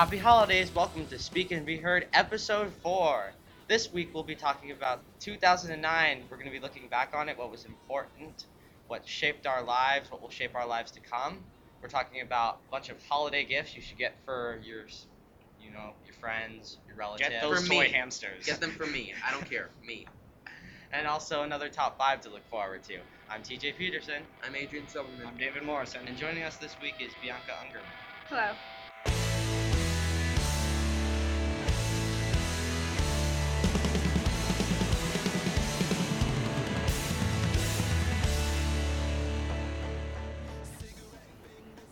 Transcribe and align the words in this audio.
Happy 0.00 0.16
holidays. 0.16 0.74
Welcome 0.74 1.04
to 1.08 1.18
Speak 1.18 1.50
and 1.50 1.66
Be 1.66 1.76
Heard, 1.76 2.06
episode 2.14 2.72
4. 2.82 3.32
This 3.68 3.92
week 3.92 4.14
we'll 4.14 4.22
be 4.22 4.34
talking 4.34 4.70
about 4.70 5.02
2009. 5.20 6.22
We're 6.30 6.38
going 6.38 6.46
to 6.48 6.52
be 6.52 6.58
looking 6.58 6.88
back 6.88 7.12
on 7.14 7.28
it, 7.28 7.36
what 7.36 7.50
was 7.50 7.66
important, 7.66 8.46
what 8.86 9.06
shaped 9.06 9.46
our 9.46 9.62
lives, 9.62 10.10
what 10.10 10.22
will 10.22 10.30
shape 10.30 10.54
our 10.54 10.66
lives 10.66 10.90
to 10.92 11.00
come. 11.00 11.44
We're 11.82 11.90
talking 11.90 12.22
about 12.22 12.60
a 12.66 12.70
bunch 12.70 12.88
of 12.88 12.96
holiday 13.10 13.44
gifts 13.44 13.76
you 13.76 13.82
should 13.82 13.98
get 13.98 14.14
for 14.24 14.58
your, 14.64 14.86
you 15.62 15.70
know, 15.70 15.90
your 16.06 16.14
friends, 16.14 16.78
your 16.88 16.96
relatives, 16.96 17.28
Get 17.28 17.42
those 17.42 17.60
For 17.60 17.68
toy 17.68 17.80
me. 17.82 17.88
hamsters. 17.90 18.46
Get 18.46 18.58
them 18.58 18.70
from 18.70 18.92
me. 18.92 19.12
I 19.28 19.32
don't 19.32 19.44
care. 19.50 19.68
Me. 19.86 20.06
and 20.94 21.06
also 21.06 21.42
another 21.42 21.68
top 21.68 21.98
5 21.98 22.22
to 22.22 22.30
look 22.30 22.48
forward 22.48 22.82
to. 22.84 23.00
I'm 23.28 23.42
TJ 23.42 23.76
Peterson, 23.76 24.22
I'm 24.42 24.56
Adrian 24.56 24.88
Silverman. 24.88 25.26
I'm 25.26 25.36
David 25.36 25.62
Morrison. 25.62 26.00
and 26.08 26.16
joining 26.16 26.42
us 26.42 26.56
this 26.56 26.74
week 26.80 26.94
is 27.00 27.12
Bianca 27.22 27.52
Unger. 27.62 27.80
Hello. 28.30 28.52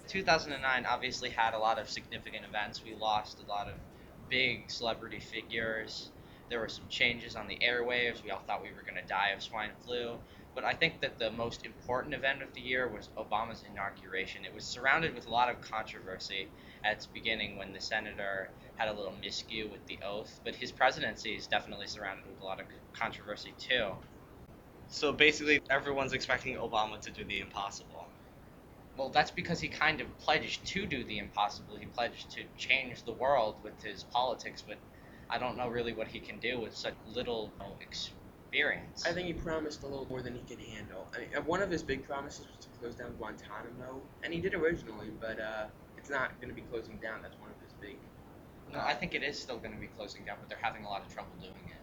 2009 0.08 0.86
obviously 0.86 1.30
had 1.30 1.54
a 1.54 1.58
lot 1.58 1.78
of 1.78 1.88
significant 1.88 2.44
events. 2.44 2.82
We 2.82 2.94
lost 2.94 3.38
a 3.44 3.48
lot 3.48 3.68
of 3.68 3.74
big 4.28 4.70
celebrity 4.70 5.20
figures. 5.20 6.10
There 6.48 6.60
were 6.60 6.68
some 6.68 6.88
changes 6.88 7.36
on 7.36 7.46
the 7.46 7.58
airwaves. 7.58 8.24
We 8.24 8.30
all 8.30 8.40
thought 8.46 8.62
we 8.62 8.70
were 8.70 8.82
going 8.82 9.00
to 9.00 9.06
die 9.06 9.30
of 9.30 9.42
swine 9.42 9.70
flu. 9.84 10.16
But 10.54 10.64
I 10.64 10.72
think 10.72 11.00
that 11.02 11.18
the 11.18 11.30
most 11.30 11.64
important 11.66 12.14
event 12.14 12.42
of 12.42 12.52
the 12.54 12.60
year 12.60 12.88
was 12.88 13.08
Obama's 13.18 13.62
inauguration. 13.70 14.44
It 14.44 14.54
was 14.54 14.64
surrounded 14.64 15.14
with 15.14 15.26
a 15.26 15.30
lot 15.30 15.50
of 15.50 15.60
controversy 15.60 16.48
at 16.84 16.94
its 16.94 17.06
beginning 17.06 17.58
when 17.58 17.72
the 17.72 17.80
senator 17.80 18.48
had 18.76 18.88
a 18.88 18.92
little 18.92 19.14
miscue 19.22 19.70
with 19.70 19.86
the 19.86 19.98
oath. 20.02 20.40
But 20.42 20.54
his 20.54 20.72
presidency 20.72 21.36
is 21.36 21.46
definitely 21.46 21.86
surrounded 21.86 22.26
with 22.26 22.40
a 22.40 22.44
lot 22.44 22.60
of 22.60 22.66
controversy 22.94 23.52
too. 23.58 23.90
So 24.88 25.12
basically, 25.12 25.60
everyone's 25.70 26.14
expecting 26.14 26.56
Obama 26.56 26.98
to 27.02 27.10
do 27.10 27.24
the 27.24 27.40
impossible. 27.40 27.97
Well, 28.98 29.10
that's 29.10 29.30
because 29.30 29.60
he 29.60 29.68
kind 29.68 30.00
of 30.00 30.18
pledged 30.18 30.66
to 30.66 30.84
do 30.84 31.04
the 31.04 31.18
impossible. 31.18 31.76
He 31.76 31.86
pledged 31.86 32.32
to 32.32 32.42
change 32.56 33.04
the 33.04 33.12
world 33.12 33.54
with 33.62 33.80
his 33.80 34.02
politics, 34.02 34.64
but 34.66 34.76
I 35.30 35.38
don't 35.38 35.56
know 35.56 35.68
really 35.68 35.92
what 35.92 36.08
he 36.08 36.18
can 36.18 36.40
do 36.40 36.58
with 36.60 36.76
such 36.76 36.94
little 37.06 37.52
you 37.60 37.66
know, 37.66 37.72
experience. 37.80 39.06
I 39.06 39.12
think 39.12 39.28
he 39.28 39.34
promised 39.34 39.84
a 39.84 39.86
little 39.86 40.06
more 40.06 40.20
than 40.20 40.34
he 40.34 40.42
can 40.52 40.64
handle. 40.64 41.06
I 41.14 41.20
mean, 41.20 41.28
one 41.46 41.62
of 41.62 41.70
his 41.70 41.82
big 41.82 42.04
promises 42.06 42.46
was 42.46 42.66
to 42.66 42.68
close 42.80 42.94
down 42.96 43.12
Guantanamo, 43.18 44.00
and 44.24 44.34
he 44.34 44.40
did 44.40 44.54
originally, 44.54 45.10
but 45.20 45.38
uh, 45.38 45.66
it's 45.96 46.10
not 46.10 46.38
going 46.40 46.48
to 46.48 46.54
be 46.54 46.62
closing 46.62 46.96
down. 46.96 47.22
That's 47.22 47.38
one 47.38 47.50
of 47.50 47.62
his 47.62 47.72
big. 47.80 47.98
no, 48.72 48.80
I 48.80 48.94
think 48.94 49.14
it 49.14 49.22
is 49.22 49.40
still 49.40 49.58
going 49.58 49.74
to 49.74 49.80
be 49.80 49.88
closing 49.96 50.24
down, 50.24 50.38
but 50.40 50.48
they're 50.48 50.58
having 50.60 50.84
a 50.84 50.88
lot 50.88 51.02
of 51.02 51.14
trouble 51.14 51.30
doing 51.40 51.52
it. 51.52 51.78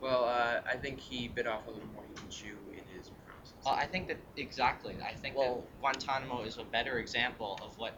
Well, 0.00 0.24
uh, 0.24 0.60
I 0.66 0.76
think 0.76 1.00
he 1.00 1.28
bit 1.28 1.46
off 1.46 1.66
a 1.66 1.70
little 1.70 1.88
more 1.92 2.02
than 2.02 2.12
he 2.14 2.20
can 2.20 2.30
chew 2.30 2.46
in 2.46 2.48
his 2.48 2.58
promises. 2.58 2.67
Well, 3.68 3.76
I 3.76 3.86
think 3.86 4.08
that 4.08 4.16
exactly. 4.38 4.96
I 5.04 5.12
think 5.12 5.36
Well- 5.36 5.56
that 5.56 5.80
Guantanamo 5.80 6.42
is 6.44 6.56
a 6.56 6.64
better 6.64 6.98
example 6.98 7.58
of 7.60 7.76
what 7.76 7.92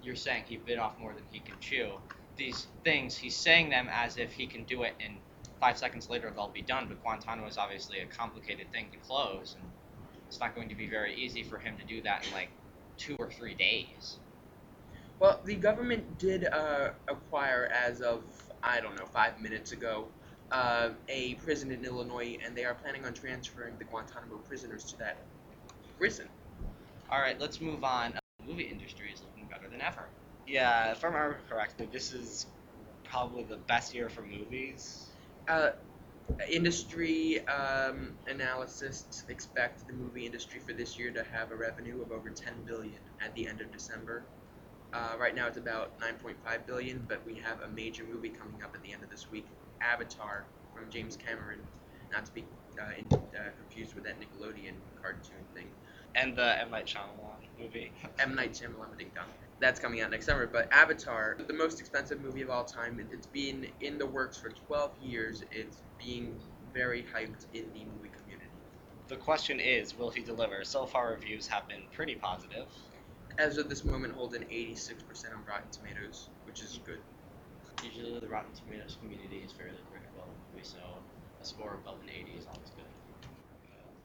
you're 0.00 0.16
saying. 0.16 0.44
He 0.44 0.56
bit 0.56 0.78
off 0.78 0.98
more 0.98 1.12
than 1.12 1.24
he 1.30 1.40
can 1.40 1.60
chew. 1.60 2.00
These 2.36 2.66
things, 2.82 3.18
he's 3.18 3.36
saying 3.36 3.68
them 3.68 3.90
as 3.92 4.16
if 4.16 4.32
he 4.32 4.46
can 4.46 4.64
do 4.64 4.84
it, 4.84 4.94
and 5.00 5.20
five 5.60 5.76
seconds 5.76 6.08
later 6.08 6.30
they'll 6.30 6.48
be 6.48 6.62
done. 6.62 6.88
But 6.88 7.02
Guantanamo 7.02 7.46
is 7.46 7.58
obviously 7.58 7.98
a 7.98 8.06
complicated 8.06 8.72
thing 8.72 8.90
to 8.90 8.96
close, 8.96 9.54
and 9.54 9.70
it's 10.28 10.40
not 10.40 10.54
going 10.54 10.70
to 10.70 10.74
be 10.74 10.88
very 10.88 11.14
easy 11.14 11.42
for 11.42 11.58
him 11.58 11.76
to 11.76 11.84
do 11.84 12.00
that 12.02 12.26
in 12.26 12.32
like 12.32 12.48
two 12.96 13.16
or 13.18 13.30
three 13.30 13.54
days. 13.54 14.16
Well, 15.18 15.42
the 15.44 15.56
government 15.56 16.18
did 16.18 16.46
uh, 16.46 16.92
acquire, 17.06 17.66
as 17.66 18.00
of 18.00 18.24
I 18.62 18.80
don't 18.80 18.96
know, 18.96 19.04
five 19.04 19.42
minutes 19.42 19.72
ago, 19.72 20.08
uh, 20.52 20.90
a 21.08 21.34
prison 21.36 21.72
in 21.72 21.84
Illinois, 21.84 22.38
and 22.44 22.56
they 22.56 22.64
are 22.64 22.74
planning 22.74 23.04
on 23.04 23.14
transferring 23.14 23.76
the 23.78 23.84
Guantanamo 23.84 24.36
prisoners 24.38 24.84
to 24.84 24.98
that 24.98 25.18
prison. 25.98 26.28
All 27.10 27.20
right, 27.20 27.40
let's 27.40 27.60
move 27.60 27.84
on. 27.84 28.14
The 28.40 28.46
movie 28.46 28.64
industry 28.64 29.10
is 29.12 29.22
looking 29.22 29.48
better 29.48 29.68
than 29.68 29.80
ever. 29.80 30.04
Yeah, 30.46 30.92
if 30.92 31.04
I 31.04 31.08
remember 31.08 31.38
correctly, 31.48 31.88
this 31.90 32.12
is 32.12 32.46
probably 33.04 33.44
the 33.44 33.56
best 33.56 33.94
year 33.94 34.08
for 34.08 34.22
movies. 34.22 35.08
Uh, 35.48 35.70
industry 36.50 37.46
um, 37.48 38.14
analysts 38.26 39.24
expect 39.28 39.86
the 39.86 39.92
movie 39.92 40.26
industry 40.26 40.60
for 40.60 40.72
this 40.72 40.98
year 40.98 41.10
to 41.12 41.22
have 41.24 41.50
a 41.50 41.56
revenue 41.56 42.00
of 42.02 42.10
over 42.12 42.30
10 42.30 42.54
billion 42.64 42.98
at 43.20 43.34
the 43.34 43.46
end 43.46 43.60
of 43.60 43.70
December. 43.72 44.24
Uh, 44.92 45.14
right 45.18 45.34
now 45.34 45.46
it's 45.46 45.56
about 45.56 45.98
9.5 46.00 46.66
billion, 46.66 47.04
but 47.08 47.24
we 47.26 47.34
have 47.36 47.60
a 47.62 47.68
major 47.68 48.04
movie 48.04 48.28
coming 48.28 48.62
up 48.62 48.74
at 48.74 48.82
the 48.82 48.92
end 48.92 49.02
of 49.02 49.10
this 49.10 49.30
week, 49.30 49.46
Avatar 49.80 50.44
from 50.74 50.90
James 50.90 51.16
Cameron, 51.16 51.60
not 52.12 52.26
to 52.26 52.32
be 52.32 52.44
uh, 52.78 52.84
in, 52.98 53.06
uh, 53.12 53.50
confused 53.56 53.94
with 53.94 54.04
that 54.04 54.16
Nickelodeon 54.20 54.74
cartoon 55.00 55.44
thing. 55.54 55.66
And 56.14 56.36
the 56.36 56.60
M. 56.60 56.70
Night 56.70 56.86
Shyamalan 56.86 57.40
movie. 57.58 57.90
M 58.18 58.34
Night 58.34 58.52
Shyamalan 58.52 58.98
Ding 58.98 59.10
Dong. 59.14 59.24
That's 59.60 59.80
coming 59.80 60.02
out 60.02 60.10
next 60.10 60.26
summer. 60.26 60.46
But 60.46 60.70
Avatar, 60.70 61.38
the 61.46 61.54
most 61.54 61.80
expensive 61.80 62.20
movie 62.20 62.42
of 62.42 62.50
all 62.50 62.64
time, 62.64 63.00
it, 63.00 63.06
it's 63.12 63.26
been 63.26 63.66
in 63.80 63.96
the 63.96 64.06
works 64.06 64.36
for 64.36 64.50
12 64.50 64.90
years. 65.00 65.42
It's 65.50 65.78
being 65.98 66.38
very 66.74 67.02
hyped 67.02 67.46
in 67.54 67.64
the 67.72 67.84
movie 67.84 68.10
community. 68.20 68.50
The 69.08 69.16
question 69.16 69.58
is, 69.58 69.96
will 69.96 70.10
he 70.10 70.22
deliver? 70.22 70.64
So 70.64 70.84
far, 70.84 71.12
reviews 71.12 71.46
have 71.46 71.66
been 71.66 71.82
pretty 71.94 72.14
positive. 72.16 72.66
As 73.38 73.56
of 73.58 73.68
this 73.68 73.84
moment, 73.84 74.14
holding 74.14 74.42
86% 74.42 74.92
on 75.34 75.44
Rotten 75.48 75.70
Tomatoes, 75.70 76.28
which 76.44 76.62
is 76.62 76.78
good. 76.84 77.00
Usually, 77.82 78.20
the 78.20 78.28
Rotten 78.28 78.52
Tomatoes 78.54 78.96
community 79.00 79.38
is 79.38 79.52
fairly 79.52 79.78
critical 79.90 80.24
so 80.62 80.78
a 81.40 81.44
score 81.44 81.74
above 81.74 82.00
an 82.02 82.08
80 82.08 82.30
is 82.38 82.46
always 82.46 82.70
good. 82.76 82.84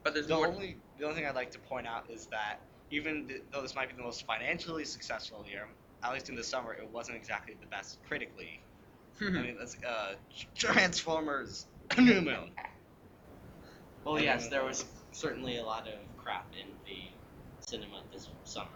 But 0.03 0.13
there's 0.13 0.27
The 0.27 0.35
more. 0.35 0.47
only 0.47 0.77
the 0.97 1.03
only 1.03 1.15
thing 1.15 1.25
I'd 1.27 1.35
like 1.35 1.51
to 1.51 1.59
point 1.59 1.85
out 1.85 2.09
is 2.09 2.27
that 2.27 2.61
even 2.89 3.27
th- 3.27 3.41
though 3.51 3.61
this 3.61 3.75
might 3.75 3.89
be 3.89 3.95
the 3.95 4.01
most 4.01 4.25
financially 4.25 4.85
successful 4.85 5.45
year, 5.47 5.67
at 6.03 6.13
least 6.13 6.29
in 6.29 6.35
the 6.35 6.43
summer, 6.43 6.73
it 6.73 6.89
wasn't 6.89 7.17
exactly 7.17 7.55
the 7.59 7.67
best 7.67 7.99
critically. 8.07 8.59
I 9.21 9.25
mean, 9.29 9.57
that's 9.59 9.77
uh, 9.83 10.13
Transformers: 10.55 11.67
New 11.97 12.21
Moon. 12.21 12.51
Well, 14.03 14.15
And 14.15 14.23
yes, 14.25 14.43
then- 14.43 14.51
there 14.51 14.63
was 14.63 14.85
certainly 15.11 15.57
a 15.57 15.63
lot 15.63 15.87
of 15.87 15.99
crap 16.17 16.47
in 16.59 16.69
the 16.85 17.11
cinema 17.59 18.03
this 18.11 18.29
summer. 18.45 18.69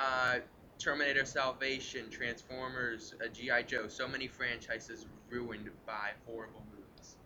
Uh, 0.00 0.36
Terminator 0.78 1.24
Salvation, 1.24 2.10
Transformers, 2.10 3.14
uh, 3.22 3.28
G.I. 3.28 3.62
Joe, 3.62 3.86
so 3.88 4.08
many 4.08 4.26
franchises 4.26 5.06
ruined 5.30 5.70
by 5.86 6.10
horrible 6.26 6.62
movies. 6.70 7.16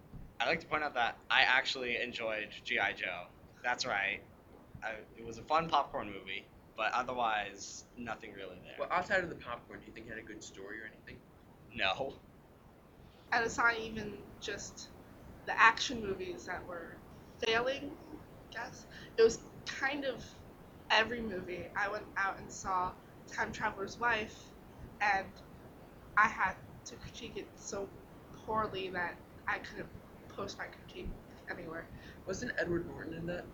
I'd 0.41 0.49
like 0.49 0.61
to 0.61 0.67
point 0.67 0.83
out 0.83 0.95
that 0.95 1.17
I 1.31 1.43
actually 1.43 1.97
enjoyed 2.03 2.49
G.I. 2.65 2.93
Joe. 2.95 3.29
That's 3.63 3.87
right. 3.87 4.21
I, 4.83 4.95
it 5.17 5.25
was 5.25 5.39
a 5.39 5.43
fun 5.43 5.69
popcorn 5.69 6.09
movie, 6.09 6.45
but 6.77 6.93
otherwise, 6.93 7.85
nothing 7.97 8.33
really 8.33 8.57
there. 8.65 8.75
Well, 8.79 8.89
outside 8.91 9.23
of 9.23 9.31
the 9.31 9.37
popcorn, 9.37 9.79
do 9.81 9.87
you 9.87 9.93
think 9.93 10.07
it 10.07 10.11
had 10.11 10.19
a 10.19 10.23
good 10.23 10.43
story 10.43 10.81
or 10.81 10.87
anything? 10.87 11.17
no. 11.75 12.15
And 13.33 13.45
it's 13.45 13.57
not 13.57 13.79
even 13.81 14.15
just 14.41 14.89
the 15.47 15.61
action 15.61 16.01
movies 16.01 16.47
that 16.47 16.65
were 16.69 16.97
failing, 17.45 17.91
I 18.53 18.65
guess. 18.65 18.87
It 19.19 19.23
was 19.23 19.41
kind 19.67 20.05
of 20.05 20.25
every 20.91 21.21
movie. 21.21 21.65
I 21.77 21.89
went 21.91 22.05
out 22.17 22.39
and 22.39 22.51
saw 22.51 22.93
Time 23.33 23.53
Traveler's 23.53 23.99
Wife, 23.99 24.35
and 25.01 25.27
I 26.17 26.29
had 26.29 26.55
to 26.87 26.97
critique 26.97 27.37
it 27.37 27.49
so 27.57 27.89
poorly 28.47 28.89
that 28.91 29.15
I 29.49 29.59
couldn't 29.59 29.89
post 30.29 30.59
my 30.59 30.65
critique 30.67 31.09
anywhere. 31.51 31.87
Wasn't 32.27 32.53
Edward 32.59 32.87
Norton 32.89 33.15
in 33.15 33.27
that? 33.27 33.45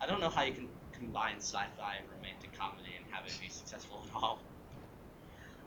I 0.00 0.06
don't 0.06 0.20
know 0.20 0.28
how 0.28 0.42
you 0.42 0.52
can 0.52 0.68
combine 0.92 1.36
sci-fi 1.38 1.94
and 1.98 2.06
romantic 2.16 2.56
comedy 2.58 2.90
and 2.96 3.04
have 3.14 3.26
it 3.26 3.38
be 3.40 3.48
successful 3.48 4.04
at 4.08 4.22
all. 4.22 4.38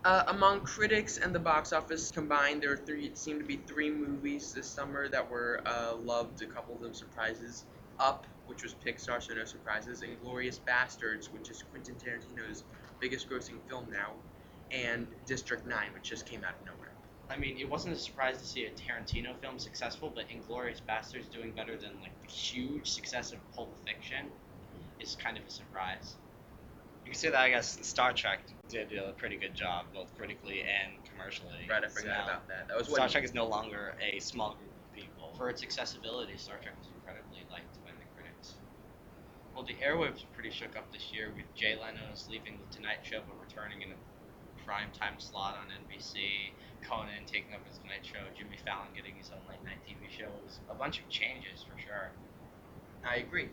Uh, 0.06 0.24
among 0.28 0.62
critics 0.62 1.18
and 1.18 1.33
the 1.33 1.40
box 1.40 1.74
office 1.74 2.12
combined, 2.12 2.62
there 2.62 2.72
are 2.72 2.78
three. 2.78 3.06
It 3.06 3.18
seemed 3.18 3.42
to 3.42 3.45
be 3.45 3.57
three 3.57 3.90
movies 3.90 4.54
this 4.54 4.69
summer 4.69 5.10
that 5.10 5.30
were 5.30 5.62
uh, 5.66 5.95
loved. 5.95 6.42
A 6.42 6.45
couple 6.45 6.75
of 6.75 6.81
them 6.81 6.94
surprises. 6.94 7.66
Up, 8.00 8.28
which 8.48 8.64
was 8.64 8.74
Pixar, 8.74 9.22
so 9.22 9.34
no 9.34 9.46
surprises. 9.46 10.02
And 10.02 10.20
Glorious 10.22 10.58
Bastards, 10.58 11.32
which 11.32 11.50
is 11.50 11.64
Quentin 11.72 11.96
Tarantino's 11.96 12.64
biggest-grossing 13.00 13.60
film 13.70 13.88
now, 13.92 14.14
and 14.72 15.08
District 15.26 15.66
Nine, 15.68 15.90
which 15.94 16.10
just 16.10 16.26
came 16.26 16.44
out 16.44 16.56
of 16.60 16.66
nowhere. 16.66 16.92
I 17.30 17.38
mean, 17.38 17.58
it 17.60 17.70
wasn't 17.70 17.94
a 17.96 18.00
surprise 18.00 18.38
to 18.38 18.46
see 18.46 18.66
a 18.66 18.70
Tarantino 18.72 19.36
film 19.42 19.60
successful, 19.60 20.12
but 20.14 20.26
Inglorious 20.32 20.80
Bastards 20.80 21.28
doing 21.28 21.52
better 21.52 21.76
than 21.76 21.92
like 22.02 22.12
the 22.26 22.32
huge 22.32 22.90
success 22.90 23.34
of 23.34 23.40
Pulp 23.54 23.70
Fiction 23.86 24.28
is 25.00 25.18
kind 25.22 25.38
of 25.38 25.44
a 25.46 25.52
surprise. 25.52 26.16
You 27.06 27.12
can 27.12 27.20
say 27.20 27.30
that 27.30 27.40
I 27.40 27.50
guess 27.50 27.78
Star 27.88 28.12
Trek 28.12 28.40
did 28.70 28.92
a 28.98 29.14
pretty 29.14 29.38
good 29.38 29.56
job, 29.56 29.86
both 29.94 30.08
critically 30.18 30.62
and 30.62 30.94
commercially. 31.12 31.68
Right, 31.70 31.84
I 31.84 31.88
forgot 31.88 32.04
So 32.04 32.10
about 32.10 32.48
that. 32.50 32.68
That 32.68 32.78
was 32.78 32.88
Star 32.88 33.00
what. 33.00 33.12
Trek 33.12 33.24
is 33.24 33.34
no 33.34 33.46
longer 33.46 33.96
a 34.02 34.20
small 34.20 34.56
group 34.56 34.72
of 34.72 34.94
people. 34.94 35.34
For 35.38 35.50
its 35.50 35.64
accessibility, 35.64 36.36
Star 36.38 36.58
Trek 36.62 36.76
was 36.78 36.88
incredibly 36.96 37.44
liked 37.52 37.76
by 37.86 37.92
the 37.92 38.04
critics. 38.16 38.56
Well, 39.57 39.65
the 39.65 39.74
airwaves 39.81 40.21
were 40.21 40.33
pretty 40.36 40.51
shook 40.51 40.77
up 40.77 40.94
this 40.94 41.12
year 41.12 41.33
with 41.36 41.50
Jay 41.56 41.74
Leno's 41.74 42.30
leaving 42.30 42.59
The 42.69 42.75
Tonight 42.77 43.00
Show 43.01 43.21
but 43.25 43.42
returning 43.42 43.81
in 43.81 43.89
a 43.89 44.69
primetime 44.69 45.18
slot 45.18 45.57
on 45.57 45.74
NBC, 45.74 46.54
Conan 46.88 47.25
taking 47.25 47.56
over 47.56 47.63
the 47.65 47.81
Tonight 47.81 48.06
Show, 48.06 48.21
Jimmy 48.38 48.57
Fallon 48.63 48.89
getting 48.95 49.15
his 49.15 49.31
own 49.31 49.42
late 49.50 49.63
night 49.65 49.81
TV 49.81 50.15
show. 50.15 50.25
It 50.25 50.45
was 50.45 50.59
a 50.69 50.75
bunch 50.75 51.00
of 51.00 51.09
changes 51.09 51.65
for 51.65 51.74
sure. 51.81 52.12
I 53.04 53.15
agree. 53.15 53.50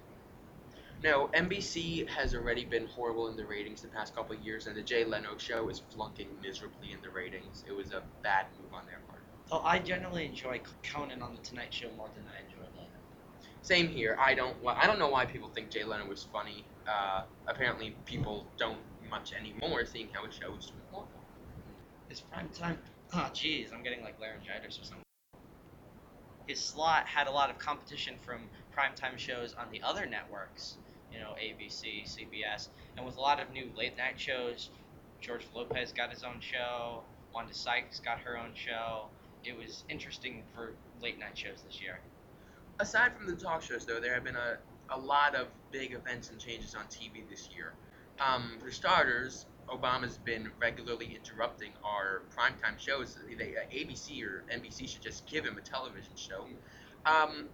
No, 1.02 1.30
NBC 1.32 2.06
has 2.10 2.34
already 2.34 2.66
been 2.66 2.86
horrible 2.88 3.28
in 3.28 3.36
the 3.38 3.46
ratings 3.46 3.80
the 3.80 3.88
past 3.88 4.14
couple 4.14 4.36
of 4.36 4.42
years, 4.42 4.66
and 4.66 4.76
the 4.76 4.82
Jay 4.82 5.06
Leno 5.06 5.38
show 5.38 5.70
is 5.70 5.80
flunking 5.94 6.28
miserably 6.42 6.92
in 6.92 7.00
the 7.00 7.08
ratings. 7.08 7.64
It 7.66 7.72
was 7.72 7.92
a 7.92 8.02
bad 8.22 8.44
move 8.60 8.74
on 8.74 8.84
their 8.84 9.00
part. 9.08 9.22
Oh, 9.50 9.62
I 9.64 9.78
generally 9.78 10.26
enjoy 10.26 10.60
Conan 10.82 11.22
on 11.22 11.34
the 11.34 11.40
Tonight 11.40 11.72
Show 11.72 11.88
more 11.96 12.10
than 12.14 12.24
I 12.28 12.44
enjoy. 12.44 12.53
Same 13.64 13.88
here. 13.88 14.14
I 14.20 14.34
don't. 14.34 14.54
I 14.66 14.86
don't 14.86 14.98
know 14.98 15.08
why 15.08 15.24
people 15.24 15.48
think 15.48 15.70
Jay 15.70 15.84
Leno 15.84 16.06
was 16.06 16.26
funny. 16.30 16.66
Uh, 16.86 17.22
apparently, 17.46 17.96
people 18.04 18.46
don't 18.58 18.76
much 19.08 19.32
anymore, 19.32 19.86
seeing 19.86 20.08
how 20.12 20.26
his 20.26 20.34
show 20.34 20.50
was 20.50 20.66
doing 20.66 20.82
horrible. 20.90 21.10
His 22.10 22.20
prime 22.20 22.50
time. 22.50 22.78
Oh, 23.14 23.30
jeez, 23.32 23.72
I'm 23.72 23.82
getting 23.82 24.02
like 24.02 24.20
laryngitis 24.20 24.78
or 24.78 24.84
something. 24.84 25.02
His 26.46 26.60
slot 26.60 27.06
had 27.06 27.26
a 27.26 27.30
lot 27.30 27.48
of 27.48 27.58
competition 27.58 28.16
from 28.20 28.42
primetime 28.76 29.16
shows 29.16 29.54
on 29.54 29.68
the 29.72 29.80
other 29.82 30.04
networks, 30.04 30.76
you 31.10 31.18
know, 31.18 31.34
ABC, 31.42 32.04
CBS, 32.04 32.68
and 32.98 33.06
with 33.06 33.16
a 33.16 33.20
lot 33.20 33.40
of 33.40 33.50
new 33.50 33.70
late 33.74 33.96
night 33.96 34.20
shows. 34.20 34.68
George 35.22 35.46
Lopez 35.54 35.90
got 35.90 36.10
his 36.10 36.22
own 36.22 36.38
show. 36.40 37.00
Wanda 37.34 37.54
Sykes 37.54 37.98
got 38.00 38.18
her 38.18 38.36
own 38.36 38.50
show. 38.54 39.06
It 39.42 39.56
was 39.56 39.84
interesting 39.88 40.42
for 40.54 40.74
late 41.00 41.18
night 41.18 41.38
shows 41.38 41.62
this 41.66 41.80
year. 41.80 41.98
Aside 42.80 43.12
from 43.16 43.26
the 43.26 43.36
talk 43.36 43.62
shows, 43.62 43.86
though, 43.86 44.00
there 44.00 44.14
have 44.14 44.24
been 44.24 44.36
a, 44.36 44.58
a 44.90 44.98
lot 44.98 45.34
of 45.34 45.48
big 45.70 45.92
events 45.92 46.30
and 46.30 46.38
changes 46.38 46.74
on 46.74 46.84
TV 46.86 47.28
this 47.30 47.48
year. 47.54 47.72
Um, 48.20 48.58
for 48.60 48.70
starters, 48.70 49.46
Obama's 49.68 50.18
been 50.18 50.50
regularly 50.60 51.14
interrupting 51.14 51.70
our 51.84 52.22
primetime 52.36 52.78
shows. 52.78 53.16
They, 53.38 53.54
uh, 53.56 53.72
ABC 53.72 54.22
or 54.24 54.44
NBC 54.52 54.88
should 54.88 55.02
just 55.02 55.26
give 55.26 55.44
him 55.44 55.56
a 55.56 55.60
television 55.60 56.12
show. 56.16 56.46
Um, 57.06 57.46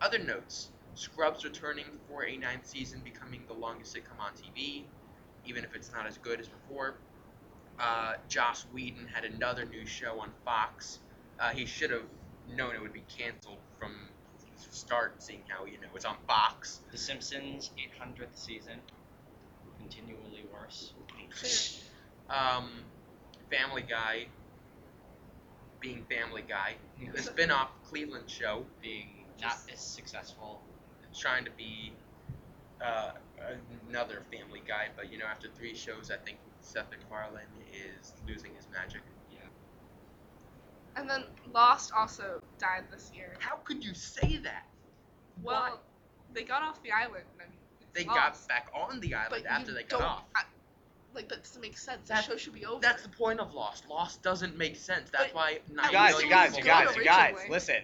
other 0.00 0.18
notes 0.18 0.70
Scrubs 0.94 1.44
returning 1.44 1.86
for 2.08 2.24
a 2.24 2.36
ninth 2.36 2.66
season, 2.66 3.00
becoming 3.02 3.42
the 3.48 3.54
longest 3.54 3.94
sitcom 3.94 4.20
on 4.20 4.32
TV, 4.32 4.84
even 5.44 5.64
if 5.64 5.74
it's 5.74 5.90
not 5.92 6.06
as 6.06 6.18
good 6.18 6.40
as 6.40 6.48
before. 6.48 6.94
Uh, 7.78 8.14
Joss 8.28 8.66
Whedon 8.72 9.08
had 9.12 9.24
another 9.24 9.64
new 9.64 9.84
show 9.86 10.20
on 10.20 10.30
Fox. 10.44 11.00
Uh, 11.40 11.50
he 11.50 11.66
should 11.66 11.90
have 11.90 12.04
known 12.48 12.74
it 12.76 12.80
would 12.80 12.92
be 12.92 13.02
canceled 13.08 13.58
from 13.78 13.92
start, 14.56 15.22
seeing 15.22 15.42
how, 15.48 15.64
you 15.64 15.78
know, 15.80 15.88
it's 15.94 16.04
on 16.04 16.16
Fox. 16.26 16.80
The 16.90 16.98
Simpsons 16.98 17.70
800th 18.00 18.34
season, 18.34 18.78
continually 19.78 20.44
worse. 20.52 20.92
Um, 22.30 22.70
Family 23.50 23.82
Guy 23.82 24.28
being 25.84 26.04
Family 26.08 26.42
Guy. 26.48 26.74
The 27.14 27.22
spin 27.22 27.50
off 27.50 27.68
Cleveland 27.86 28.30
show 28.30 28.64
Being 28.80 29.08
not 29.42 29.58
as 29.70 29.80
successful. 29.80 30.62
trying 31.14 31.44
to 31.44 31.50
be 31.50 31.92
uh, 32.82 33.12
another 33.88 34.22
Family 34.32 34.62
Guy, 34.66 34.88
but 34.96 35.12
you 35.12 35.18
know, 35.18 35.26
after 35.26 35.48
three 35.48 35.74
shows, 35.74 36.10
I 36.10 36.16
think 36.24 36.38
Seth 36.62 36.86
MacFarlane 36.90 37.44
is 37.72 38.12
losing 38.26 38.54
his 38.54 38.66
magic. 38.72 39.02
And 40.96 41.08
then 41.08 41.24
Lost 41.52 41.92
also 41.96 42.40
died 42.58 42.84
this 42.90 43.10
year. 43.14 43.34
How 43.38 43.56
could 43.56 43.84
you 43.84 43.94
say 43.94 44.38
that? 44.44 44.64
Well, 45.42 45.60
Why? 45.60 45.72
they 46.32 46.42
got 46.44 46.62
off 46.62 46.82
the 46.82 46.92
island 46.92 47.24
and 47.40 47.50
it's 47.80 47.90
They 47.92 48.04
lost. 48.04 48.46
got 48.46 48.48
back 48.48 48.70
on 48.74 49.00
the 49.00 49.14
island 49.14 49.30
But 49.44 49.46
after 49.50 49.72
they 49.72 49.82
got 49.84 50.02
off. 50.02 50.22
I- 50.34 50.44
like 51.14 51.28
that 51.28 51.44
doesn't 51.44 51.60
make 51.60 51.78
sense. 51.78 52.08
That- 52.08 52.24
the 52.24 52.32
show 52.32 52.36
should 52.36 52.54
be 52.54 52.66
over. 52.66 52.80
That's 52.80 53.02
the 53.04 53.08
point 53.08 53.38
of 53.38 53.52
Lost. 53.54 53.88
Lost 53.88 54.22
doesn't 54.22 54.56
make 54.58 54.74
sense. 54.76 55.10
That's 55.10 55.26
But 55.32 55.34
why 55.34 55.50
You 55.68 55.76
guys, 55.92 56.20
you 56.22 56.28
guys, 56.28 56.56
you 56.56 56.64
guys, 56.64 56.96
you 56.96 57.04
guys, 57.04 57.36
listen. 57.48 57.76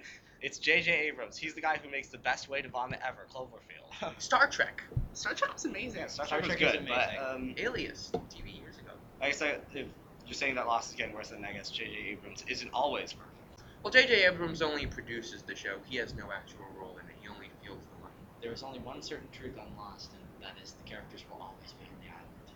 It's 0.42 0.58
J.J. 0.58 0.90
Abrams. 1.08 1.36
He's 1.36 1.54
the 1.54 1.60
guy 1.60 1.78
who 1.82 1.90
makes 1.90 2.08
the 2.08 2.16
best 2.18 2.48
way 2.48 2.62
to 2.62 2.68
vomit 2.68 2.98
ever, 3.06 3.26
Cloverfield. 3.32 4.18
Star 4.20 4.48
Trek, 4.48 4.82
Star 5.12 5.34
Trek 5.34 5.52
was 5.52 5.64
amazing. 5.66 6.00
yeah, 6.00 6.06
Star 6.06 6.26
Star 6.26 6.38
Trek 6.40 6.50
was 6.52 6.58
Trek 6.58 6.74
is 6.74 6.80
good, 6.80 6.88
but 6.88 7.08
amazing. 7.10 7.24
um, 7.26 7.54
Alias, 7.58 8.10
TV 8.30 8.58
years 8.58 8.78
ago. 8.78 8.90
like 9.20 9.28
I 9.28 9.32
said, 9.32 9.60
if 9.74 9.86
you're 10.30 10.38
saying 10.38 10.54
that 10.56 10.66
Lost 10.66 10.90
is 10.90 10.96
getting 10.96 11.14
worse, 11.14 11.30
then 11.30 11.44
I 11.44 11.52
guess 11.52 11.70
J.J. 11.70 11.92
Abrams 12.12 12.44
isn't 12.48 12.70
always 12.72 13.12
perfect. 13.12 13.36
Well, 13.82 13.92
J.J. 13.92 14.26
Abrams 14.26 14.62
only 14.62 14.86
produces 14.86 15.42
the 15.42 15.56
show. 15.56 15.78
He 15.86 15.96
has 15.96 16.14
no 16.14 16.30
actual 16.32 16.66
role 16.78 16.98
in 16.98 17.08
it. 17.10 17.16
He 17.20 17.28
only 17.28 17.50
feels 17.62 17.86
the 17.88 17.96
money. 18.00 18.14
There 18.42 18.52
is 18.52 18.62
only 18.62 18.80
one 18.80 19.02
certain 19.02 19.30
truth 19.32 19.58
on 19.58 19.76
Lost, 19.76 20.14
and 20.14 20.22
that 20.42 20.56
is 20.62 20.74
the 20.74 20.84
characters 20.84 21.24
will 21.28 21.42
always 21.42 21.74
be 21.74 21.84
on 21.86 21.98
the 22.00 22.08
island. 22.08 22.48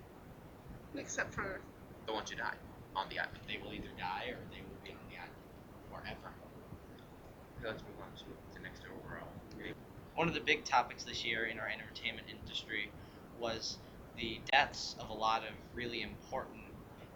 Except 0.94 1.35
for 1.35 1.61
The 2.06 2.15
ones 2.15 2.31
who 2.31 2.37
die 2.37 2.56
on 2.97 3.09
the 3.11 3.19
island. 3.19 3.43
They 3.49 3.59
will 3.59 3.73
either 3.75 3.93
die 3.99 4.31
or 4.31 4.38
they 4.50 4.62
will 4.62 4.81
be 4.85 4.93
on 4.93 5.05
the 5.11 5.17
island 5.19 5.44
forever. 5.91 6.35
Okay, 7.59 7.69
let's 7.69 7.82
move 7.85 7.99
on 8.00 8.12
to 8.23 8.25
the 8.55 8.61
next 8.62 8.82
overall. 8.87 9.35
One 10.15 10.29
of 10.29 10.35
the 10.35 10.41
big 10.41 10.65
topics 10.65 11.05
this 11.05 11.25
year 11.25 11.47
in 11.47 11.59
our 11.59 11.69
entertainment 11.69 12.29
industry 12.31 12.93
was 13.38 13.79
the 14.17 14.41
deaths 14.53 14.97
of 15.00 15.11
a 15.11 15.15
lot 15.15 15.43
of 15.43 15.55
really 15.75 16.03
important 16.03 16.63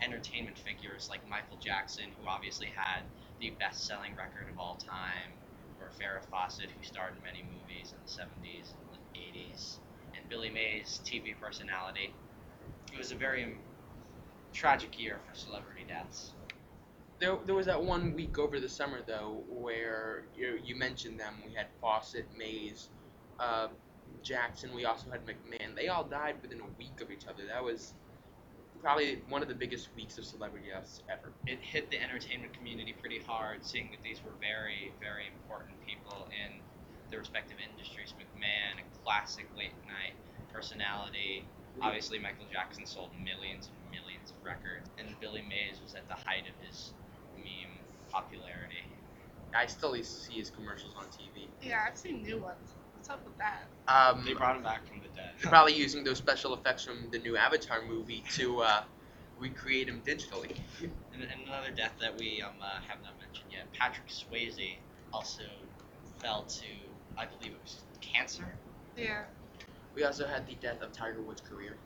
entertainment 0.03 0.59
figures 0.59 1.09
like 1.11 1.27
Michael 1.29 1.59
Jackson, 1.61 2.07
who 2.19 2.29
obviously 2.29 2.69
had 2.75 3.03
the 3.41 3.51
best 3.59 3.87
selling 3.87 4.13
record 4.17 4.51
of 4.51 4.59
all 4.59 4.77
time, 4.77 5.33
or 5.81 5.91
Farrah 6.01 6.25
Fawcett, 6.31 6.71
who 6.71 6.83
starred 6.83 7.15
in 7.17 7.23
many 7.23 7.43
movies 7.43 7.93
in 7.93 7.99
the 8.05 8.11
70s 8.11 8.73
and 8.75 8.89
the 8.93 9.21
80s, 9.21 9.79
and 10.17 10.29
Billy 10.29 10.51
Mays, 10.51 11.01
TV 11.05 11.39
personality. 11.41 12.13
It 12.93 12.99
was 12.99 13.13
a 13.13 13.17
very 13.17 13.57
tragic 14.53 14.99
year 14.99 15.19
for 15.29 15.39
celebrity 15.39 15.85
deaths. 15.89 16.33
There, 17.21 17.37
there 17.47 17.55
was 17.55 17.67
that 17.67 17.83
one 17.83 18.15
week 18.15 18.39
over 18.39 18.61
the 18.61 18.69
summer 18.69 19.01
though 19.07 19.43
where 19.49 20.25
you, 20.37 20.59
you 20.65 20.77
mentioned 20.77 21.19
them. 21.19 21.35
We 21.47 21.55
had 21.55 21.67
Fawcett, 21.81 22.27
Mays, 22.37 22.89
uh, 23.41 23.69
Jackson. 24.23 24.75
We 24.75 24.85
also 24.85 25.11
had 25.11 25.27
McMahon. 25.27 25.75
They 25.75 25.89
all 25.89 26.05
died 26.05 26.37
within 26.43 26.61
a 26.61 26.67
week 26.79 27.01
of 27.01 27.11
each 27.11 27.27
other. 27.27 27.43
That 27.49 27.63
was 27.63 27.95
probably 28.81 29.23
one 29.29 29.43
of 29.43 29.49
the 29.49 29.55
biggest 29.55 29.89
weeks 29.95 30.19
of 30.19 30.25
celebrity 30.25 30.69
deaths 30.73 31.03
ever. 31.11 31.33
it 31.47 31.61
hit 31.61 31.91
the 31.91 32.01
entertainment 32.01 32.53
community 32.55 32.95
pretty 33.01 33.21
hard, 33.27 33.65
seeing 33.65 33.91
that 33.91 34.03
these 34.03 34.23
were 34.25 34.35
very, 34.41 34.95
very 35.01 35.27
important 35.27 35.75
people 35.85 36.29
in 36.31 36.61
their 37.11 37.19
respective 37.21 37.59
industries. 37.59 38.15
McMahon, 38.15 38.79
a 38.79 38.87
classic 39.03 39.47
late 39.57 39.75
night 39.87 40.15
personality. 40.53 41.49
Obviously, 41.81 42.19
Michael 42.19 42.47
Jackson 42.51 42.87
sold 42.87 43.11
millions 43.23 43.71
and 43.71 43.79
millions 43.91 44.33
of 44.35 44.39
records, 44.45 44.91
and 44.99 45.15
Billy 45.21 45.43
Mays 45.43 45.81
was 45.81 45.95
at 45.95 46.09
the 46.09 46.15
height 46.15 46.45
of 46.51 46.57
his 46.65 46.93
meme 47.37 47.79
popularity. 48.11 48.83
I 49.55 49.67
still 49.67 49.97
used 49.97 50.13
to 50.13 50.21
see 50.27 50.35
his 50.39 50.51
commercials 50.51 50.95
on 50.99 51.07
TV. 51.07 51.49
yeah, 51.63 51.87
I've 51.87 51.97
seen 51.97 52.23
new 52.23 52.39
ones. 52.39 52.78
What's 52.99 53.11
up 53.11 53.25
with 53.25 53.39
that? 53.39 53.69
Um, 53.87 54.25
They 54.25 54.35
brought 54.35 54.57
him 54.57 54.63
back 54.65 54.85
from 54.87 54.99
the 54.99 55.09
dead. 55.15 55.31
they're 55.41 55.51
probably 55.51 55.75
using 55.75 56.03
those 56.03 56.19
special 56.19 56.53
effects 56.55 56.85
from 56.85 57.09
the 57.13 57.19
new 57.21 57.37
Avatar 57.37 57.81
movie 57.83 58.25
to 58.35 58.61
uh, 58.61 58.83
recreate 59.39 59.89
him 59.89 60.03
digitally. 60.05 60.57
And, 60.83 61.23
and 61.23 61.47
another 61.47 61.71
death 61.71 61.93
that 62.01 62.19
we 62.19 62.43
um, 62.43 62.55
uh, 62.61 62.81
have 62.89 63.01
not 63.05 63.13
mentioned 63.21 63.53
yet 63.53 63.73
Patrick 63.73 64.09
Swayze 64.09 64.77
also 65.13 65.45
fell 66.21 66.43
to, 66.43 66.65
I 67.17 67.27
believe 67.27 67.53
it 67.53 67.61
was 67.63 67.83
cancer. 68.01 68.45
Yeah. 68.97 69.23
We 69.95 70.03
also 70.03 70.27
had 70.27 70.47
the 70.49 70.55
death 70.55 70.83
of 70.83 70.93
Tiger 70.93 71.23
Woods' 71.23 71.41
career. 71.41 71.77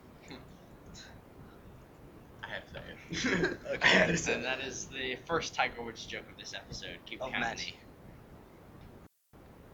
I 2.43 2.47
had 2.47 2.67
to 2.67 2.73
say 2.73 3.39
it. 3.43 3.57
Okay. 3.75 3.79
I 3.81 3.87
had 3.87 4.07
to 4.07 4.17
say 4.17 4.33
And 4.33 4.43
that 4.45 4.61
is 4.61 4.87
the 4.87 5.15
first 5.27 5.53
Tiger 5.55 5.81
Woods 5.83 6.05
joke 6.05 6.25
of 6.29 6.37
this 6.37 6.53
episode. 6.55 6.97
Keep 7.05 7.21
Of 7.21 7.31
company. 7.31 7.77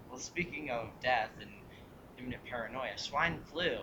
Well, 0.10 0.20
speaking 0.20 0.72
of 0.72 0.90
death 1.02 1.30
and 1.40 1.52
imminent 2.18 2.44
paranoia, 2.46 2.98
swine 2.98 3.40
flu. 3.52 3.78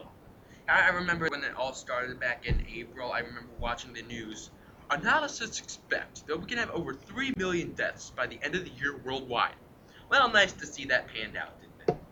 I 0.68 0.82
I 0.82 0.88
remember 0.88 1.28
when 1.30 1.44
it 1.44 1.54
all 1.54 1.72
started 1.72 2.18
back 2.18 2.46
in 2.46 2.66
April. 2.68 3.12
I 3.12 3.20
remember 3.20 3.52
watching 3.60 3.92
the 3.92 4.02
news. 4.02 4.50
Analysts 4.90 5.60
expect 5.60 6.26
that 6.26 6.38
we 6.38 6.46
can 6.46 6.58
have 6.58 6.70
over 6.70 6.94
3 6.94 7.32
million 7.36 7.72
deaths 7.72 8.10
by 8.10 8.26
the 8.26 8.38
end 8.42 8.54
of 8.54 8.64
the 8.64 8.70
year 8.70 8.96
worldwide. 9.04 9.54
Well, 10.08 10.28
nice 10.30 10.52
to 10.54 10.66
see 10.66 10.84
that 10.86 11.08
panned 11.08 11.36
out, 11.36 11.60
didn't 11.60 11.96
it? 11.96 12.04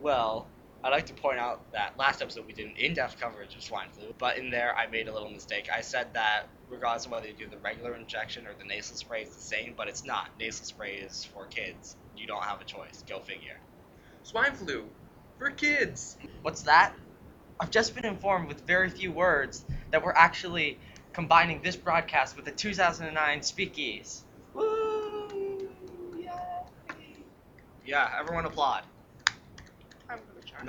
Well, 0.00 0.46
I'd 0.84 0.90
like 0.90 1.06
to 1.06 1.14
point 1.14 1.38
out 1.38 1.72
that 1.72 1.98
last 1.98 2.20
episode 2.20 2.46
we 2.46 2.52
did 2.52 2.66
an 2.66 2.76
in-depth 2.76 3.18
coverage 3.18 3.56
of 3.56 3.62
swine 3.62 3.88
flu, 3.90 4.14
but 4.18 4.36
in 4.36 4.50
there 4.50 4.76
I 4.76 4.86
made 4.86 5.08
a 5.08 5.14
little 5.14 5.30
mistake. 5.30 5.70
I 5.74 5.80
said 5.80 6.12
that 6.12 6.42
regardless 6.68 7.06
of 7.06 7.12
whether 7.12 7.26
you 7.26 7.32
do 7.32 7.46
the 7.46 7.56
regular 7.56 7.94
injection 7.94 8.46
or 8.46 8.52
the 8.52 8.64
nasal 8.64 8.94
spray, 8.94 9.22
it's 9.22 9.34
the 9.34 9.40
same, 9.40 9.72
but 9.78 9.88
it's 9.88 10.04
not. 10.04 10.28
Nasal 10.38 10.66
spray 10.66 10.96
is 10.96 11.24
for 11.24 11.46
kids. 11.46 11.96
You 12.14 12.26
don't 12.26 12.42
have 12.42 12.60
a 12.60 12.64
choice. 12.64 13.02
Go 13.08 13.18
figure. 13.20 13.56
Swine 14.24 14.52
flu 14.52 14.84
for 15.38 15.48
kids. 15.52 16.18
What's 16.42 16.60
that? 16.62 16.92
I've 17.58 17.70
just 17.70 17.94
been 17.94 18.04
informed 18.04 18.48
with 18.48 18.60
very 18.66 18.90
few 18.90 19.10
words 19.10 19.64
that 19.90 20.04
we're 20.04 20.12
actually 20.12 20.78
combining 21.14 21.62
this 21.62 21.76
broadcast 21.76 22.36
with 22.36 22.44
the 22.44 22.50
2009 22.50 23.42
Speakees. 23.42 24.22
Woo! 24.52 25.58
Yay! 26.18 26.28
Yeah, 27.86 28.10
everyone 28.20 28.44
applaud. 28.44 28.82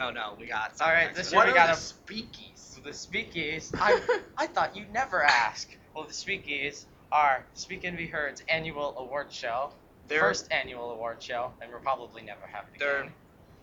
I'm 0.02 0.14
gonna 0.14 0.14
try. 0.14 0.22
No, 0.22 0.32
no, 0.34 0.38
we 0.40 0.46
got. 0.48 0.74
All 0.82 0.88
right, 0.92 1.14
this 1.14 1.32
year 1.32 1.40
What 1.40 1.48
we 1.48 1.54
got 1.54 1.68
the 1.68 1.74
a- 1.74 1.76
speakies? 1.76 2.84
The 2.84 2.94
Speakees. 2.94 3.72
I 3.80 4.00
I 4.38 4.48
thought 4.48 4.76
you'd 4.76 4.94
never 4.94 5.24
ask. 5.24 5.76
Well, 5.96 6.04
the 6.06 6.14
Speakies 6.14 6.86
are 7.12 7.46
Speak 7.54 7.84
and 7.84 7.98
Be 7.98 8.06
Heard's 8.08 8.44
annual 8.50 8.94
award 8.98 9.32
show, 9.32 9.72
They're 10.08 10.20
first 10.20 10.52
annual 10.52 10.92
award 10.92 11.22
show, 11.24 11.52
and 11.62 11.72
we'll 11.72 11.80
probably 11.80 12.22
never 12.22 12.46
have 12.46 12.66
it 12.74 12.80
They're- 12.80 13.00
again. 13.02 13.14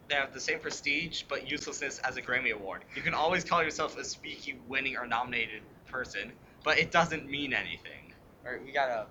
they 0.08 0.14
have 0.16 0.32
the 0.32 0.40
same 0.40 0.58
prestige 0.58 1.22
but 1.28 1.48
uselessness 1.50 1.98
as 2.00 2.16
a 2.16 2.22
Grammy 2.22 2.52
Award. 2.52 2.84
You 2.96 3.02
can 3.02 3.14
always 3.14 3.44
call 3.44 3.62
yourself 3.62 3.96
a 3.96 4.00
Speaky 4.00 4.56
winning 4.68 4.96
or 4.96 5.06
nominated 5.06 5.62
person, 5.86 6.32
but 6.64 6.78
it 6.78 6.90
doesn't 6.90 7.28
mean 7.30 7.52
anything. 7.52 8.12
All 8.44 8.52
right, 8.52 8.64
we 8.64 8.72
got 8.72 8.88
a 8.90 9.06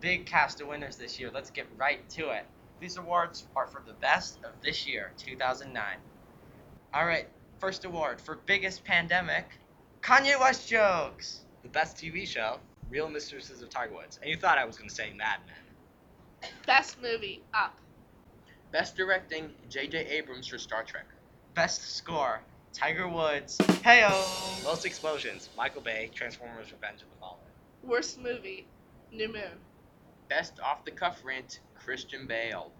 big 0.00 0.26
cast 0.26 0.60
of 0.60 0.66
winners 0.68 0.96
this 0.96 1.18
year. 1.18 1.30
Let's 1.32 1.50
get 1.50 1.66
right 1.78 2.06
to 2.10 2.30
it. 2.30 2.44
These 2.80 2.96
awards 2.98 3.46
are 3.56 3.66
for 3.66 3.80
the 3.86 3.94
best 3.94 4.38
of 4.44 4.50
this 4.62 4.86
year, 4.86 5.12
2009. 5.16 5.82
All 6.94 7.06
right, 7.06 7.26
first 7.58 7.84
award 7.84 8.20
for 8.20 8.36
biggest 8.46 8.84
pandemic, 8.84 9.46
Kanye 10.00 10.38
West 10.38 10.68
jokes. 10.68 11.40
The 11.64 11.68
best 11.68 11.96
TV 11.96 12.24
show, 12.24 12.60
Real 12.88 13.08
Mistresses 13.08 13.62
of 13.62 13.68
Tiger 13.68 13.94
Woods. 13.94 14.20
And 14.22 14.30
you 14.30 14.36
thought 14.36 14.58
I 14.58 14.64
was 14.64 14.76
going 14.76 14.88
to 14.88 14.94
say 14.94 15.12
Mad 15.12 15.40
Men. 15.44 16.52
Best 16.66 17.02
movie, 17.02 17.42
Up. 17.52 17.76
Best 18.70 18.96
directing, 18.96 19.50
J.J. 19.68 20.06
Abrams 20.06 20.46
for 20.46 20.56
Star 20.56 20.84
Trek. 20.84 21.06
Best 21.54 21.96
score, 21.96 22.40
Tiger 22.72 23.08
Woods. 23.08 23.58
Heyo. 23.58 24.62
Most 24.62 24.86
explosions, 24.86 25.48
Michael 25.56 25.82
Bay, 25.82 26.10
Transformers 26.14 26.70
Revenge 26.70 27.02
of 27.02 27.10
the 27.10 27.16
Fallen. 27.18 27.40
Worst 27.82 28.20
movie, 28.20 28.68
New 29.10 29.32
Moon. 29.32 29.58
Best 30.28 30.60
off 30.60 30.84
the 30.84 30.92
cuff 30.92 31.22
rant, 31.24 31.58
Christian 31.74 32.28
Bale. 32.28 32.70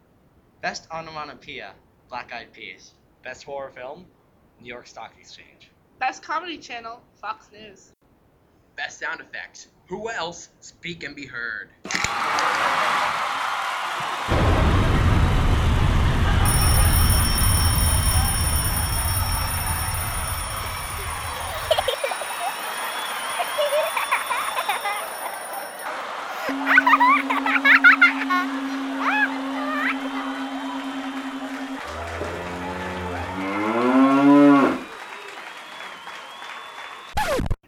Best 0.63 0.87
onomatopoeia, 0.93 1.73
Black 2.09 2.33
Eyed 2.33 2.53
Peas. 2.53 2.93
Best 3.25 3.45
horror 3.45 3.71
film, 3.71 4.05
New 4.61 4.69
York 4.69 4.87
Stock 4.87 5.15
Exchange. 5.19 5.71
Best 5.99 6.23
comedy 6.23 6.59
channel, 6.59 7.01
Fox 7.23 7.51
News. 7.51 7.93
Best 8.77 9.01
sound 9.01 9.21
effects, 9.21 9.69
who 9.87 10.11
else? 10.11 10.51
Speak 10.61 11.05
and 11.05 11.17
be 11.17 11.25
heard. 11.25 11.71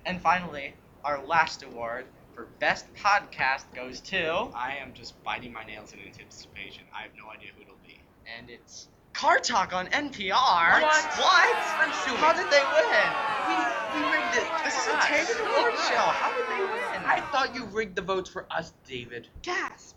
And 0.07 0.21
finally, 0.23 0.73
our 1.05 1.21
last 1.27 1.65
award 1.65 2.07
for 2.35 2.47
best 2.61 2.87
podcast 2.95 3.65
goes 3.75 4.01
to, 4.03 4.49
I 4.55 4.77
am 4.81 4.93
just 4.95 5.21
biting 5.25 5.53
my 5.53 5.65
nails 5.65 5.93
in 5.93 5.99
anticipation. 5.99 6.85
I 6.97 7.03
have 7.03 7.11
no 7.19 7.29
idea 7.29 7.51
who 7.57 7.63
it'll 7.63 7.75
be. 7.85 7.99
and 8.39 8.49
it's 8.49 8.89
Car 9.15 9.39
Talk 9.39 9.73
on 9.73 9.87
NPR. 9.89 10.31
What? 10.31 11.05
What? 11.19 11.57
I'm 11.81 11.93
suing. 12.05 12.19
How 12.19 12.33
did 12.35 12.47
they 12.53 12.63
win? 12.63 13.09
We, 13.49 13.57
we 13.99 14.13
rigged 14.13 14.37
it. 14.37 14.47
This 14.63 14.77
is 14.77 14.87
a 14.87 14.97
tainted 15.01 15.41
award 15.41 15.73
show. 15.89 15.97
How 15.97 16.31
did 16.37 16.47
they 16.51 16.63
win? 16.63 17.03
I 17.05 17.21
thought 17.33 17.55
you 17.55 17.65
rigged 17.65 17.97
the 17.97 18.03
votes 18.03 18.29
for 18.31 18.47
us, 18.51 18.75
David. 18.87 19.29
Gasp. 19.43 19.97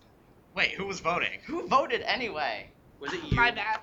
Wait, 0.55 0.71
who 0.71 0.85
was 0.87 1.01
voting? 1.01 1.39
Who 1.45 1.67
voted 1.67 2.01
anyway? 2.03 2.69
Was 2.99 3.13
it 3.13 3.21
you? 3.29 3.35
My 3.35 3.51
bad. 3.51 3.79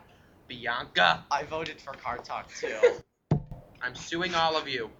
Bianca. 0.49 1.25
I 1.31 1.43
voted 1.45 1.81
for 1.81 1.93
Car 1.93 2.19
Talk 2.19 2.49
too. 2.55 2.75
I'm 3.83 3.95
suing 3.95 4.35
all 4.35 4.57
of 4.57 4.67
you. 4.67 4.91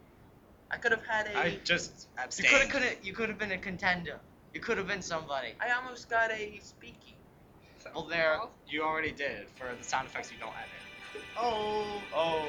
I 0.71 0.79
could 0.79 0.93
have 0.93 1.07
had 1.07 1.29
a. 1.29 1.39
I 1.39 1.59
just 1.65 2.09
you 2.39 2.45
could 2.45 2.61
have, 2.61 2.71
could 2.71 2.83
have, 2.83 2.97
you 3.03 3.13
could 3.13 3.29
have 3.29 3.39
been 3.39 3.53
a 3.53 3.59
contender. 3.59 4.19
You 4.53 4.61
could 4.61 4.79
have 4.79 4.89
been 4.89 5.03
somebody. 5.03 5.55
I 5.61 5.71
almost 5.73 6.09
got 6.09 6.31
a 6.31 6.61
speaky. 6.63 7.15
Well, 7.95 8.05
there. 8.05 8.41
You 8.69 8.83
already 8.83 9.13
did 9.13 9.47
for 9.55 9.69
the 9.75 9.85
sound 9.85 10.09
effects 10.09 10.33
you 10.33 10.39
don't 10.39 10.51
edit. 10.51 11.25
Oh, 11.39 12.03
oh. 12.15 12.45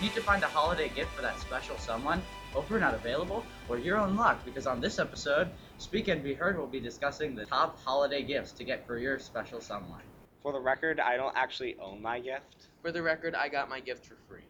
Need 0.00 0.14
to 0.14 0.20
find 0.20 0.42
a 0.42 0.46
holiday 0.46 0.88
gift 0.88 1.12
for 1.14 1.22
that 1.22 1.38
special 1.40 1.76
someone? 1.78 2.22
Hope 2.56 2.70
we're 2.70 2.78
not 2.78 2.94
available? 2.94 3.44
Well, 3.68 3.78
you're 3.78 3.98
in 3.98 4.16
luck 4.16 4.42
because 4.42 4.66
on 4.66 4.80
this 4.80 4.98
episode, 4.98 5.50
Speak 5.76 6.08
and 6.08 6.22
Be 6.22 6.32
Heard 6.32 6.56
will 6.56 6.66
be 6.66 6.80
discussing 6.80 7.34
the 7.34 7.44
top 7.44 7.78
holiday 7.84 8.22
gifts 8.22 8.52
to 8.52 8.64
get 8.64 8.86
for 8.86 8.96
your 8.96 9.18
special 9.18 9.60
someone. 9.60 10.00
For 10.40 10.54
the 10.54 10.58
record, 10.58 10.98
I 10.98 11.18
don't 11.18 11.36
actually 11.36 11.76
own 11.78 12.00
my 12.00 12.18
gift. 12.18 12.68
For 12.80 12.90
the 12.90 13.02
record, 13.02 13.34
I 13.34 13.50
got 13.50 13.68
my 13.68 13.80
gift 13.80 14.06
for 14.06 14.16
free. 14.26 14.46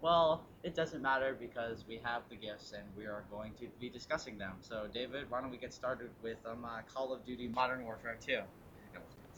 Well, 0.00 0.42
it 0.62 0.74
doesn't 0.74 1.02
matter 1.02 1.36
because 1.38 1.84
we 1.86 2.00
have 2.02 2.22
the 2.30 2.36
gifts 2.36 2.72
and 2.72 2.84
we 2.96 3.04
are 3.04 3.24
going 3.30 3.52
to 3.60 3.66
be 3.78 3.90
discussing 3.90 4.38
them. 4.38 4.54
So, 4.62 4.86
David, 4.94 5.30
why 5.30 5.42
don't 5.42 5.50
we 5.50 5.58
get 5.58 5.74
started 5.74 6.08
with 6.22 6.38
um, 6.46 6.64
uh, 6.64 6.80
Call 6.90 7.12
of 7.12 7.26
Duty 7.26 7.48
Modern 7.48 7.84
Warfare 7.84 8.16
2? 8.24 8.38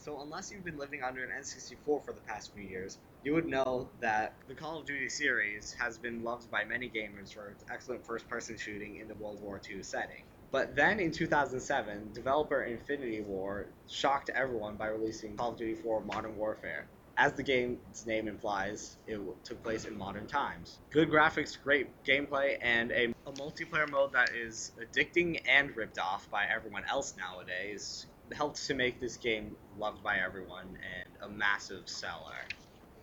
So 0.03 0.21
unless 0.21 0.51
you've 0.51 0.65
been 0.65 0.79
living 0.79 1.05
under 1.05 1.23
an 1.23 1.31
N64 1.31 2.05
for 2.05 2.13
the 2.13 2.21
past 2.23 2.53
few 2.53 2.65
years, 2.65 2.99
you 3.23 3.35
would 3.35 3.47
know 3.47 3.89
that 4.01 4.35
the 4.49 4.55
Call 4.57 4.81
of 4.81 4.85
Duty 4.85 5.09
series 5.09 5.73
has 5.79 5.97
been 5.97 6.25
loved 6.25 6.51
by 6.51 6.65
many 6.65 6.91
gamers 6.91 7.33
for 7.33 7.51
its 7.51 7.63
excellent 7.71 8.05
first-person 8.05 8.59
shooting 8.59 8.97
in 8.97 9.07
the 9.07 9.15
World 9.15 9.41
War 9.41 9.61
II 9.71 9.81
setting. 9.85 10.25
But 10.51 10.75
then 10.75 10.99
in 10.99 11.13
2007, 11.13 12.15
developer 12.15 12.65
Infinity 12.65 13.21
Ward 13.21 13.75
shocked 13.87 14.29
everyone 14.35 14.77
by 14.77 14.89
releasing 14.89 15.37
Call 15.37 15.53
of 15.53 15.59
Duty 15.59 15.81
4 15.81 16.01
Modern 16.01 16.37
Warfare. 16.37 16.89
As 17.17 17.35
the 17.35 17.45
game's 17.45 18.05
name 18.05 18.27
implies, 18.27 18.97
it 19.07 19.21
took 19.45 19.63
place 19.63 19.85
in 19.85 19.97
modern 19.97 20.27
times. 20.27 20.81
Good 20.91 21.11
graphics, 21.11 21.53
great 21.63 22.03
gameplay, 22.03 22.57
and 22.61 22.91
a, 22.91 23.13
a 23.25 23.33
multiplayer 23.35 23.89
mode 23.89 24.15
that 24.15 24.31
is 24.35 24.73
addicting 24.83 25.39
and 25.49 25.77
ripped 25.77 25.99
off 26.01 26.29
by 26.29 26.47
everyone 26.53 26.83
else 26.91 27.15
nowadays 27.17 28.07
helped 28.33 28.67
to 28.67 28.75
make 28.75 29.01
this 29.01 29.17
game 29.17 29.57
loved 29.79 30.03
by 30.03 30.19
everyone 30.19 30.67
and 30.67 31.09
a 31.23 31.29
massive 31.29 31.89
seller. 31.89 32.35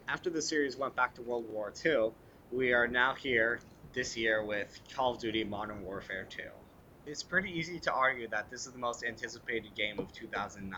After 0.07 0.29
the 0.29 0.41
series 0.41 0.77
went 0.77 0.95
back 0.95 1.15
to 1.15 1.21
World 1.21 1.45
War 1.50 1.74
II, 1.86 2.12
we 2.51 2.74
are 2.74 2.88
now 2.88 3.13
here 3.13 3.59
this 3.93 4.17
year 4.17 4.43
with 4.43 4.79
Call 4.95 5.13
of 5.13 5.19
Duty 5.19 5.43
Modern 5.43 5.83
Warfare 5.83 6.25
2. 6.29 6.41
It's 7.05 7.24
pretty 7.24 7.51
easy 7.51 7.79
to 7.81 7.93
argue 7.93 8.27
that 8.29 8.50
this 8.50 8.65
is 8.65 8.74
the 8.74 8.79
most 8.79 9.03
anticipated 9.03 9.75
game 9.75 10.00
of 10.00 10.12
2009. 10.13 10.77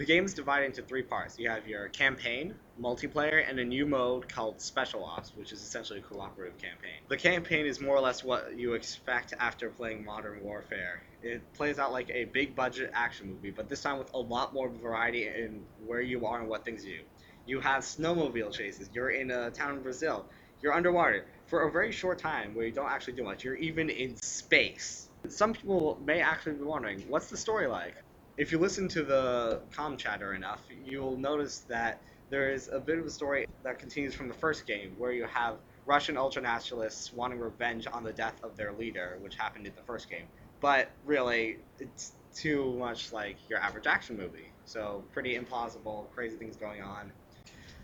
The 0.00 0.06
game 0.06 0.24
is 0.24 0.32
divided 0.32 0.64
into 0.64 0.80
three 0.80 1.02
parts. 1.02 1.38
You 1.38 1.50
have 1.50 1.68
your 1.68 1.90
campaign, 1.90 2.54
multiplayer, 2.80 3.46
and 3.46 3.58
a 3.60 3.64
new 3.66 3.84
mode 3.84 4.30
called 4.30 4.58
Special 4.58 5.04
Ops, 5.04 5.36
which 5.36 5.52
is 5.52 5.60
essentially 5.60 5.98
a 5.98 6.02
cooperative 6.02 6.56
campaign. 6.56 7.02
The 7.08 7.18
campaign 7.18 7.66
is 7.66 7.82
more 7.82 7.96
or 7.96 8.00
less 8.00 8.24
what 8.24 8.56
you 8.56 8.72
expect 8.72 9.34
after 9.38 9.68
playing 9.68 10.02
Modern 10.02 10.42
Warfare. 10.42 11.02
It 11.22 11.42
plays 11.52 11.78
out 11.78 11.92
like 11.92 12.08
a 12.08 12.24
big 12.24 12.56
budget 12.56 12.92
action 12.94 13.28
movie, 13.28 13.50
but 13.50 13.68
this 13.68 13.82
time 13.82 13.98
with 13.98 14.10
a 14.14 14.18
lot 14.18 14.54
more 14.54 14.70
variety 14.70 15.26
in 15.26 15.66
where 15.84 16.00
you 16.00 16.24
are 16.24 16.40
and 16.40 16.48
what 16.48 16.64
things 16.64 16.82
you 16.82 17.00
do. 17.00 17.04
You 17.44 17.60
have 17.60 17.82
snowmobile 17.82 18.54
chases, 18.54 18.88
you're 18.94 19.10
in 19.10 19.30
a 19.30 19.50
town 19.50 19.74
in 19.74 19.82
Brazil, 19.82 20.24
you're 20.62 20.72
underwater 20.72 21.26
for 21.44 21.68
a 21.68 21.70
very 21.70 21.92
short 21.92 22.18
time 22.18 22.54
where 22.54 22.64
you 22.64 22.72
don't 22.72 22.90
actually 22.90 23.16
do 23.16 23.24
much. 23.24 23.44
You're 23.44 23.56
even 23.56 23.90
in 23.90 24.16
space. 24.16 25.10
Some 25.28 25.52
people 25.52 26.00
may 26.02 26.22
actually 26.22 26.54
be 26.54 26.64
wondering, 26.64 27.04
what's 27.06 27.26
the 27.26 27.36
story 27.36 27.66
like? 27.66 27.96
If 28.40 28.52
you 28.52 28.58
listen 28.58 28.88
to 28.88 29.02
the 29.02 29.60
com 29.70 29.98
chatter 29.98 30.32
enough, 30.32 30.62
you'll 30.86 31.18
notice 31.18 31.58
that 31.68 32.00
there 32.30 32.50
is 32.50 32.70
a 32.72 32.80
bit 32.80 32.98
of 32.98 33.04
a 33.04 33.10
story 33.10 33.46
that 33.64 33.78
continues 33.78 34.14
from 34.14 34.28
the 34.28 34.34
first 34.34 34.66
game, 34.66 34.94
where 34.96 35.12
you 35.12 35.26
have 35.26 35.56
Russian 35.84 36.14
ultranationalists 36.14 37.12
wanting 37.12 37.38
revenge 37.38 37.86
on 37.92 38.02
the 38.02 38.14
death 38.14 38.42
of 38.42 38.56
their 38.56 38.72
leader, 38.72 39.18
which 39.20 39.36
happened 39.36 39.66
in 39.66 39.74
the 39.76 39.82
first 39.82 40.08
game. 40.08 40.24
But 40.62 40.90
really, 41.04 41.58
it's 41.78 42.12
too 42.34 42.72
much 42.78 43.12
like 43.12 43.36
your 43.50 43.58
average 43.58 43.86
action 43.86 44.16
movie. 44.16 44.50
So 44.64 45.04
pretty 45.12 45.38
implausible, 45.38 46.10
crazy 46.14 46.38
things 46.38 46.56
going 46.56 46.80
on. 46.80 47.12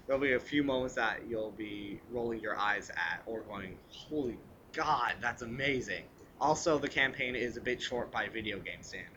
There'll 0.06 0.22
be 0.22 0.32
a 0.32 0.40
few 0.40 0.64
moments 0.64 0.94
that 0.94 1.28
you'll 1.28 1.50
be 1.50 2.00
rolling 2.10 2.40
your 2.40 2.56
eyes 2.56 2.88
at 2.88 3.20
or 3.26 3.42
going, 3.42 3.76
"Holy 3.90 4.38
God, 4.72 5.16
that's 5.20 5.42
amazing!" 5.42 6.04
Also, 6.40 6.78
the 6.78 6.88
campaign 6.88 7.36
is 7.36 7.58
a 7.58 7.60
bit 7.60 7.82
short 7.82 8.10
by 8.10 8.28
video 8.28 8.58
game 8.58 8.82
standards. 8.82 9.15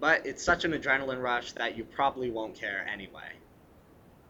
But 0.00 0.26
it's 0.26 0.44
such 0.44 0.64
an 0.64 0.72
adrenaline 0.72 1.20
rush 1.20 1.52
that 1.52 1.76
you 1.76 1.84
probably 1.84 2.30
won't 2.30 2.54
care 2.54 2.86
anyway. 2.88 3.32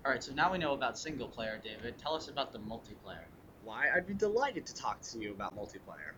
Alright, 0.05 0.25
so 0.25 0.33
now 0.33 0.51
we 0.51 0.59
know 0.59 0.73
about 0.73 0.99
single 0.99 1.29
player, 1.29 1.61
David. 1.63 1.99
Tell 1.99 2.15
us 2.15 2.29
about 2.29 2.53
the 2.53 2.59
multiplayer. 2.59 3.27
Why, 3.63 3.89
I'd 3.95 4.07
be 4.07 4.15
delighted 4.15 4.65
to 4.67 4.75
talk 4.75 5.03
to 5.03 5.19
you 5.19 5.33
about 5.33 5.55
multiplayer. 5.55 6.15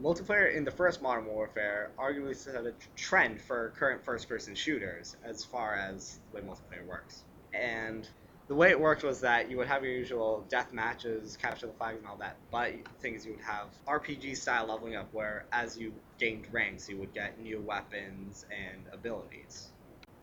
Multiplayer 0.00 0.54
in 0.54 0.64
the 0.64 0.70
first 0.70 1.02
Modern 1.02 1.26
Warfare 1.26 1.90
arguably 1.98 2.34
set 2.34 2.54
a 2.54 2.72
trend 2.96 3.42
for 3.42 3.74
current 3.76 4.02
first 4.02 4.28
person 4.28 4.54
shooters 4.54 5.14
as 5.22 5.44
far 5.44 5.74
as 5.74 6.18
the 6.32 6.40
way 6.40 6.46
multiplayer 6.46 6.86
works. 6.86 7.24
And 7.52 8.08
the 8.48 8.54
way 8.54 8.70
it 8.70 8.80
worked 8.80 9.02
was 9.02 9.20
that 9.20 9.50
you 9.50 9.58
would 9.58 9.68
have 9.68 9.84
your 9.84 9.92
usual 9.92 10.46
death 10.48 10.72
matches, 10.72 11.36
capture 11.36 11.66
the 11.66 11.74
flags, 11.74 11.98
and 11.98 12.06
all 12.06 12.16
that. 12.16 12.36
But 12.50 12.72
the 12.72 13.00
thing 13.00 13.14
is, 13.14 13.26
you 13.26 13.32
would 13.32 13.44
have 13.44 13.68
RPG 13.86 14.38
style 14.38 14.66
leveling 14.66 14.96
up, 14.96 15.12
where 15.12 15.44
as 15.52 15.76
you 15.76 15.92
gained 16.20 16.46
ranks, 16.52 16.88
you 16.88 16.98
would 16.98 17.14
get 17.14 17.40
new 17.40 17.60
weapons 17.60 18.44
and 18.50 18.86
abilities. 18.92 19.70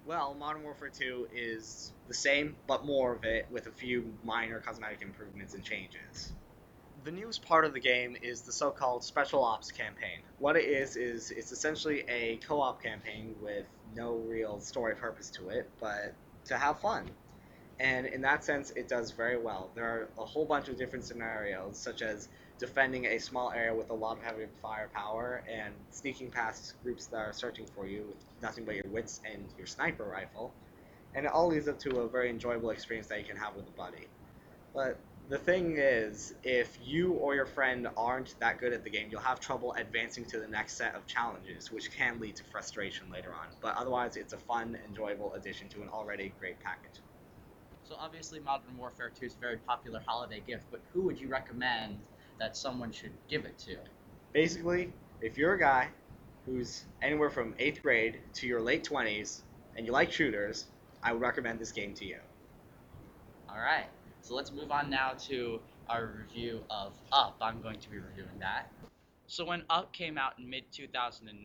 Well, 0.05 0.33
Modern 0.35 0.63
Warfare 0.63 0.89
2 0.89 1.27
is 1.33 1.91
the 2.07 2.13
same, 2.13 2.55
but 2.65 2.85
more 2.85 3.13
of 3.13 3.25
it 3.25 3.47
with 3.51 3.67
a 3.67 3.71
few 3.71 4.13
minor 4.23 4.61
cosmetic 4.61 5.01
improvements 5.01 5.53
and 5.53 5.63
changes. 5.63 6.31
The 7.03 7.11
newest 7.11 7.45
part 7.45 7.65
of 7.65 7.73
the 7.73 7.79
game 7.79 8.15
is 8.21 8.43
the 8.43 8.53
so 8.53 8.71
called 8.71 9.03
Special 9.03 9.43
Ops 9.43 9.71
campaign. 9.71 10.19
What 10.39 10.55
it 10.55 10.65
is, 10.65 10.95
is 10.95 11.31
it's 11.31 11.51
essentially 11.51 12.03
a 12.07 12.37
co 12.37 12.61
op 12.61 12.81
campaign 12.81 13.35
with 13.41 13.65
no 13.93 14.13
real 14.15 14.61
story 14.61 14.95
purpose 14.95 15.29
to 15.31 15.49
it, 15.49 15.69
but 15.79 16.15
to 16.45 16.57
have 16.57 16.79
fun. 16.79 17.09
And 17.79 18.07
in 18.07 18.21
that 18.21 18.43
sense, 18.43 18.71
it 18.71 18.87
does 18.87 19.11
very 19.11 19.37
well. 19.37 19.69
There 19.75 19.85
are 19.85 20.09
a 20.17 20.25
whole 20.25 20.45
bunch 20.45 20.69
of 20.69 20.77
different 20.77 21.05
scenarios, 21.05 21.77
such 21.77 22.01
as 22.01 22.29
defending 22.59 23.05
a 23.05 23.19
small 23.19 23.51
area 23.51 23.73
with 23.73 23.89
a 23.89 23.93
lot 23.93 24.17
of 24.17 24.23
heavy 24.23 24.45
firepower 24.61 25.43
and 25.49 25.73
sneaking 25.91 26.31
past 26.31 26.73
groups 26.83 27.07
that 27.07 27.17
are 27.17 27.33
searching 27.33 27.65
for 27.75 27.85
you 27.87 28.05
with 28.07 28.23
nothing 28.41 28.65
but 28.65 28.75
your 28.75 28.87
wits 28.89 29.21
and 29.31 29.45
your 29.57 29.67
sniper 29.67 30.05
rifle. 30.05 30.53
And 31.15 31.25
it 31.25 31.31
all 31.31 31.47
leads 31.47 31.67
up 31.67 31.79
to 31.79 31.99
a 31.99 32.07
very 32.07 32.29
enjoyable 32.29 32.71
experience 32.71 33.07
that 33.07 33.19
you 33.19 33.25
can 33.25 33.37
have 33.37 33.55
with 33.55 33.67
a 33.67 33.77
buddy. 33.77 34.07
But 34.73 34.99
the 35.29 35.37
thing 35.37 35.77
is, 35.77 36.33
if 36.43 36.77
you 36.83 37.13
or 37.13 37.35
your 37.35 37.45
friend 37.45 37.87
aren't 37.97 38.39
that 38.39 38.59
good 38.59 38.73
at 38.73 38.83
the 38.83 38.89
game, 38.89 39.09
you'll 39.11 39.21
have 39.21 39.39
trouble 39.39 39.73
advancing 39.73 40.25
to 40.25 40.39
the 40.39 40.47
next 40.47 40.77
set 40.77 40.95
of 40.95 41.05
challenges, 41.05 41.71
which 41.71 41.91
can 41.91 42.19
lead 42.19 42.35
to 42.37 42.43
frustration 42.43 43.09
later 43.11 43.33
on. 43.33 43.47
But 43.61 43.75
otherwise, 43.75 44.15
it's 44.15 44.33
a 44.33 44.37
fun, 44.37 44.77
enjoyable 44.87 45.33
addition 45.33 45.69
to 45.69 45.81
an 45.81 45.89
already 45.89 46.33
great 46.39 46.59
package. 46.61 47.01
So 47.83 47.95
obviously, 47.99 48.39
Modern 48.39 48.77
Warfare 48.77 49.11
2 49.17 49.25
is 49.25 49.35
a 49.35 49.39
very 49.39 49.57
popular 49.57 50.01
holiday 50.05 50.41
gift, 50.45 50.65
but 50.71 50.81
who 50.93 51.01
would 51.03 51.19
you 51.19 51.29
recommend 51.29 51.97
that 52.39 52.57
someone 52.57 52.91
should 52.91 53.13
give 53.29 53.45
it 53.45 53.57
to? 53.59 53.77
Basically, 54.33 54.93
if 55.21 55.37
you're 55.37 55.53
a 55.53 55.59
guy 55.59 55.89
who's 56.45 56.85
anywhere 57.01 57.29
from 57.29 57.53
8th 57.53 57.81
grade 57.81 58.19
to 58.35 58.47
your 58.47 58.61
late 58.61 58.87
20s 58.87 59.41
and 59.75 59.85
you 59.85 59.91
like 59.91 60.11
shooters, 60.11 60.65
I 61.03 61.13
would 61.13 61.21
recommend 61.21 61.59
this 61.59 61.71
game 61.71 61.93
to 61.95 62.05
you. 62.05 62.17
All 63.49 63.59
right. 63.59 63.87
So 64.21 64.35
let's 64.35 64.51
move 64.51 64.71
on 64.71 64.89
now 64.89 65.13
to 65.27 65.59
our 65.89 66.05
review 66.05 66.61
of 66.69 66.93
Up. 67.11 67.37
I'm 67.41 67.61
going 67.61 67.79
to 67.79 67.89
be 67.89 67.97
reviewing 67.97 68.39
that. 68.39 68.69
So 69.27 69.43
when 69.43 69.63
Up 69.69 69.91
came 69.93 70.17
out 70.17 70.33
in 70.39 70.49
mid 70.49 70.63
2009, 70.71 71.43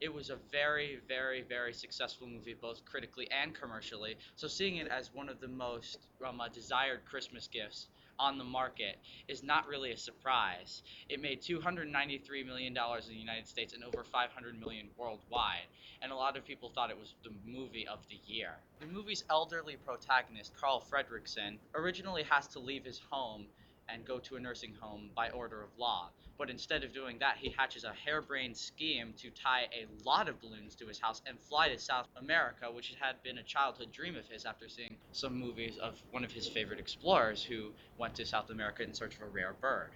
it 0.00 0.12
was 0.12 0.30
a 0.30 0.36
very, 0.50 1.00
very, 1.08 1.42
very 1.42 1.72
successful 1.72 2.26
movie, 2.28 2.54
both 2.60 2.84
critically 2.84 3.28
and 3.30 3.54
commercially. 3.54 4.16
So 4.36 4.46
seeing 4.46 4.76
it 4.76 4.88
as 4.88 5.12
one 5.12 5.28
of 5.28 5.40
the 5.40 5.48
most 5.48 5.98
um, 6.26 6.40
uh, 6.40 6.48
desired 6.48 7.00
Christmas 7.04 7.48
gifts 7.48 7.88
on 8.20 8.36
the 8.36 8.44
market 8.44 8.98
is 9.28 9.42
not 9.42 9.66
really 9.66 9.92
a 9.92 9.96
surprise. 9.96 10.82
It 11.08 11.20
made 11.20 11.40
293 11.40 12.44
million 12.44 12.74
dollars 12.74 13.08
in 13.08 13.14
the 13.14 13.20
United 13.20 13.48
States 13.48 13.72
and 13.72 13.82
over 13.82 14.04
500 14.04 14.60
million 14.60 14.88
worldwide, 14.96 15.66
and 16.02 16.12
a 16.12 16.14
lot 16.14 16.36
of 16.36 16.44
people 16.44 16.68
thought 16.68 16.90
it 16.90 16.98
was 16.98 17.14
the 17.24 17.32
movie 17.44 17.88
of 17.88 17.98
the 18.08 18.20
year. 18.26 18.50
The 18.80 18.86
movie's 18.86 19.24
elderly 19.30 19.76
protagonist, 19.76 20.52
Carl 20.54 20.84
Fredricksen, 20.90 21.56
originally 21.74 22.22
has 22.24 22.46
to 22.48 22.58
leave 22.58 22.84
his 22.84 23.00
home 23.10 23.46
and 23.88 24.04
go 24.04 24.18
to 24.18 24.36
a 24.36 24.40
nursing 24.40 24.74
home 24.80 25.10
by 25.16 25.30
order 25.30 25.62
of 25.62 25.70
law. 25.78 26.10
But 26.38 26.48
instead 26.48 26.84
of 26.84 26.94
doing 26.94 27.18
that, 27.18 27.36
he 27.38 27.50
hatches 27.50 27.84
a 27.84 27.92
harebrained 27.92 28.56
scheme 28.56 29.12
to 29.18 29.30
tie 29.30 29.68
a 29.74 29.86
lot 30.08 30.28
of 30.28 30.40
balloons 30.40 30.74
to 30.76 30.86
his 30.86 30.98
house 30.98 31.20
and 31.26 31.38
fly 31.38 31.68
to 31.68 31.78
South 31.78 32.06
America, 32.16 32.70
which 32.70 32.94
had 32.98 33.22
been 33.22 33.38
a 33.38 33.42
childhood 33.42 33.92
dream 33.92 34.16
of 34.16 34.26
his 34.26 34.46
after 34.46 34.66
seeing 34.68 34.96
some 35.12 35.38
movies 35.38 35.78
of 35.78 36.00
one 36.10 36.24
of 36.24 36.32
his 36.32 36.48
favorite 36.48 36.80
explorers 36.80 37.42
who 37.44 37.72
went 37.98 38.14
to 38.16 38.26
South 38.26 38.50
America 38.50 38.82
in 38.82 38.94
search 38.94 39.16
of 39.16 39.22
a 39.22 39.28
rare 39.28 39.54
bird. 39.60 39.90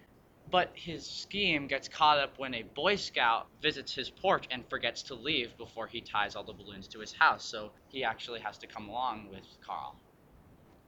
But 0.51 0.71
his 0.75 1.05
scheme 1.05 1.67
gets 1.67 1.87
caught 1.87 2.19
up 2.19 2.37
when 2.37 2.53
a 2.53 2.63
Boy 2.63 2.95
Scout 2.97 3.47
visits 3.61 3.93
his 3.93 4.09
porch 4.09 4.47
and 4.51 4.63
forgets 4.69 5.03
to 5.03 5.15
leave 5.15 5.57
before 5.57 5.87
he 5.87 6.01
ties 6.01 6.35
all 6.35 6.43
the 6.43 6.53
balloons 6.53 6.87
to 6.89 6.99
his 6.99 7.13
house, 7.13 7.45
so 7.45 7.71
he 7.89 8.03
actually 8.03 8.41
has 8.41 8.57
to 8.59 8.67
come 8.67 8.89
along 8.89 9.29
with 9.31 9.45
Carl 9.65 9.95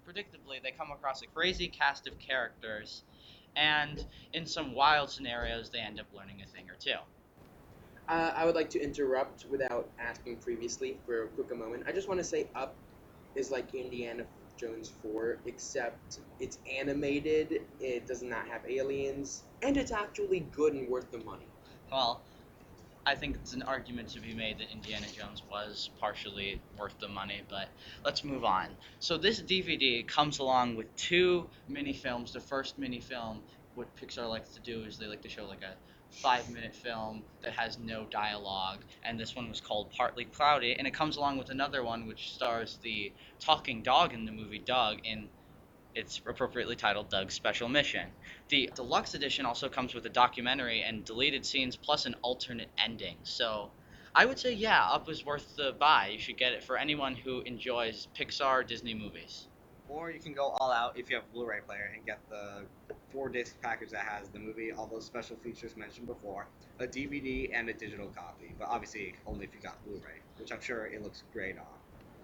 predictably, 0.07 0.61
they 0.63 0.71
come 0.71 0.91
across 0.91 1.21
a 1.21 1.27
crazy 1.27 1.67
cast 1.67 2.07
of 2.07 2.17
characters, 2.19 3.03
and 3.55 4.05
in 4.33 4.45
some 4.45 4.73
wild 4.73 5.09
scenarios, 5.09 5.69
they 5.69 5.79
end 5.79 5.99
up 5.99 6.07
learning 6.13 6.41
a 6.41 6.47
thing 6.47 6.69
or 6.69 6.75
two. 6.79 6.97
Uh, 8.07 8.31
I 8.35 8.45
would 8.45 8.55
like 8.55 8.69
to 8.71 8.81
interrupt 8.81 9.45
without 9.51 9.89
asking 9.99 10.37
previously 10.37 10.97
for 11.05 11.23
a 11.23 11.27
quick 11.27 11.55
moment. 11.55 11.83
I 11.87 11.91
just 11.91 12.07
want 12.07 12.19
to 12.19 12.23
say 12.23 12.47
Up 12.55 12.75
is 13.37 13.51
like 13.51 13.73
Indiana 13.75 14.25
Jones 14.57 14.89
4, 14.89 15.39
except 15.45 16.19
it's 16.39 16.57
animated, 16.79 17.61
it 17.79 18.07
does 18.07 18.23
not 18.23 18.47
have 18.47 18.61
aliens, 18.67 19.43
and 19.61 19.77
it's 19.77 19.91
actually 19.91 20.39
good 20.39 20.73
and 20.73 20.89
worth 20.89 21.11
the 21.11 21.19
money. 21.19 21.47
Well, 21.91 22.23
I 23.05 23.15
think 23.15 23.35
it's 23.37 23.53
an 23.53 23.61
argument 23.61 24.09
to 24.09 24.19
be 24.19 24.33
made 24.33 24.57
that 24.57 24.69
Indiana 24.71 25.07
Jones 25.07 25.41
was 25.49 25.89
partially 25.99 26.61
worth 26.77 26.99
the 26.99 27.07
money, 27.07 27.41
but 27.47 27.69
let's 28.03 28.23
move 28.23 28.43
on. 28.43 28.67
So 28.99 29.17
this 29.17 29.39
DVD 29.39 30.03
comes 30.03 30.39
along 30.39 30.75
with 30.75 30.93
two 30.97 31.49
mini 31.69 31.93
films. 31.93 32.33
The 32.33 32.41
first 32.41 32.77
mini 32.77 32.99
film, 32.99 33.43
what 33.75 33.95
Pixar 33.95 34.27
likes 34.27 34.49
to 34.55 34.59
do 34.59 34.83
is 34.83 34.97
they 34.97 35.05
like 35.05 35.21
to 35.21 35.29
show 35.29 35.45
like 35.45 35.61
a 35.61 35.77
five 36.11 36.49
minute 36.49 36.75
film 36.75 37.23
that 37.41 37.53
has 37.53 37.77
no 37.77 38.05
dialogue, 38.05 38.79
and 39.03 39.19
this 39.19 39.35
one 39.35 39.49
was 39.49 39.61
called 39.61 39.91
Partly 39.91 40.25
Cloudy, 40.25 40.75
and 40.77 40.87
it 40.87 40.93
comes 40.93 41.17
along 41.17 41.37
with 41.37 41.49
another 41.49 41.83
one 41.83 42.07
which 42.07 42.33
stars 42.33 42.79
the 42.81 43.13
talking 43.39 43.83
dog 43.83 44.13
in 44.13 44.25
the 44.25 44.31
movie 44.31 44.59
Doug 44.59 44.99
in 45.03 45.29
it's 45.95 46.21
appropriately 46.27 46.75
titled 46.75 47.09
Doug's 47.09 47.33
Special 47.33 47.67
Mission. 47.67 48.07
The 48.49 48.69
deluxe 48.75 49.15
edition 49.15 49.47
also 49.47 49.67
comes 49.67 49.95
with 49.95 50.05
a 50.05 50.09
documentary 50.09 50.83
and 50.83 51.03
deleted 51.03 51.43
scenes 51.43 51.75
plus 51.75 52.05
an 52.05 52.15
alternate 52.21 52.69
ending. 52.77 53.17
So 53.23 53.71
I 54.13 54.25
would 54.25 54.37
say, 54.37 54.53
yeah, 54.53 54.83
Up 54.83 55.09
is 55.09 55.25
worth 55.25 55.55
the 55.55 55.75
buy. 55.79 56.09
You 56.13 56.19
should 56.19 56.37
get 56.37 56.53
it 56.53 56.63
for 56.63 56.77
anyone 56.77 57.15
who 57.15 57.41
enjoys 57.41 58.07
Pixar 58.15 58.67
Disney 58.67 58.93
movies. 58.93 59.47
Or 59.89 60.11
you 60.11 60.19
can 60.19 60.33
go 60.33 60.55
all 60.59 60.71
out 60.71 60.97
if 60.97 61.09
you 61.09 61.15
have 61.15 61.25
a 61.25 61.33
Blu-ray 61.33 61.61
player 61.65 61.91
and 61.95 62.05
get 62.05 62.19
the 62.29 62.65
four 63.11 63.29
disc 63.29 63.55
package 63.61 63.91
that 63.91 64.05
has 64.05 64.29
the 64.29 64.39
movie, 64.39 64.71
all 64.71 64.85
those 64.85 65.05
special 65.05 65.37
features 65.37 65.77
mentioned 65.77 66.07
before, 66.07 66.47
a 66.79 66.87
DVD, 66.87 67.49
and 67.53 67.69
a 67.69 67.73
digital 67.73 68.07
copy. 68.07 68.53
But 68.59 68.67
obviously 68.67 69.15
only 69.25 69.45
if 69.45 69.53
you 69.53 69.61
got 69.61 69.83
Blu-ray, 69.85 70.19
which 70.37 70.51
I'm 70.51 70.61
sure 70.61 70.87
it 70.87 71.01
looks 71.01 71.23
great 71.33 71.57
on. 71.57 71.65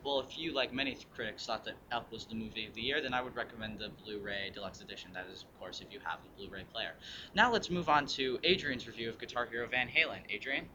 Well, 0.03 0.19
if 0.19 0.37
you, 0.37 0.53
like 0.53 0.73
many 0.73 0.97
critics, 1.15 1.45
thought 1.45 1.63
that 1.63 1.75
Up 1.93 2.11
was 2.11 2.25
the 2.25 2.35
movie 2.35 2.65
of 2.67 2.73
the 2.73 2.81
year, 2.81 3.01
then 3.01 3.13
I 3.13 3.21
would 3.21 3.35
recommend 3.37 3.79
the 3.79 3.89
Blu-ray 4.03 4.51
Deluxe 4.53 4.81
Edition. 4.81 5.11
That 5.13 5.27
is, 5.31 5.43
of 5.43 5.59
course, 5.59 5.79
if 5.79 5.93
you 5.93 5.99
have 6.03 6.19
a 6.19 6.37
Blu-ray 6.37 6.65
player. 6.73 6.91
Now 7.33 7.49
let's 7.53 7.69
move 7.69 7.87
on 7.87 8.05
to 8.07 8.37
Adrian's 8.43 8.85
review 8.85 9.07
of 9.07 9.17
Guitar 9.17 9.45
Hero 9.45 9.65
Van 9.67 9.87
Halen. 9.87 10.19
Adrian? 10.29 10.67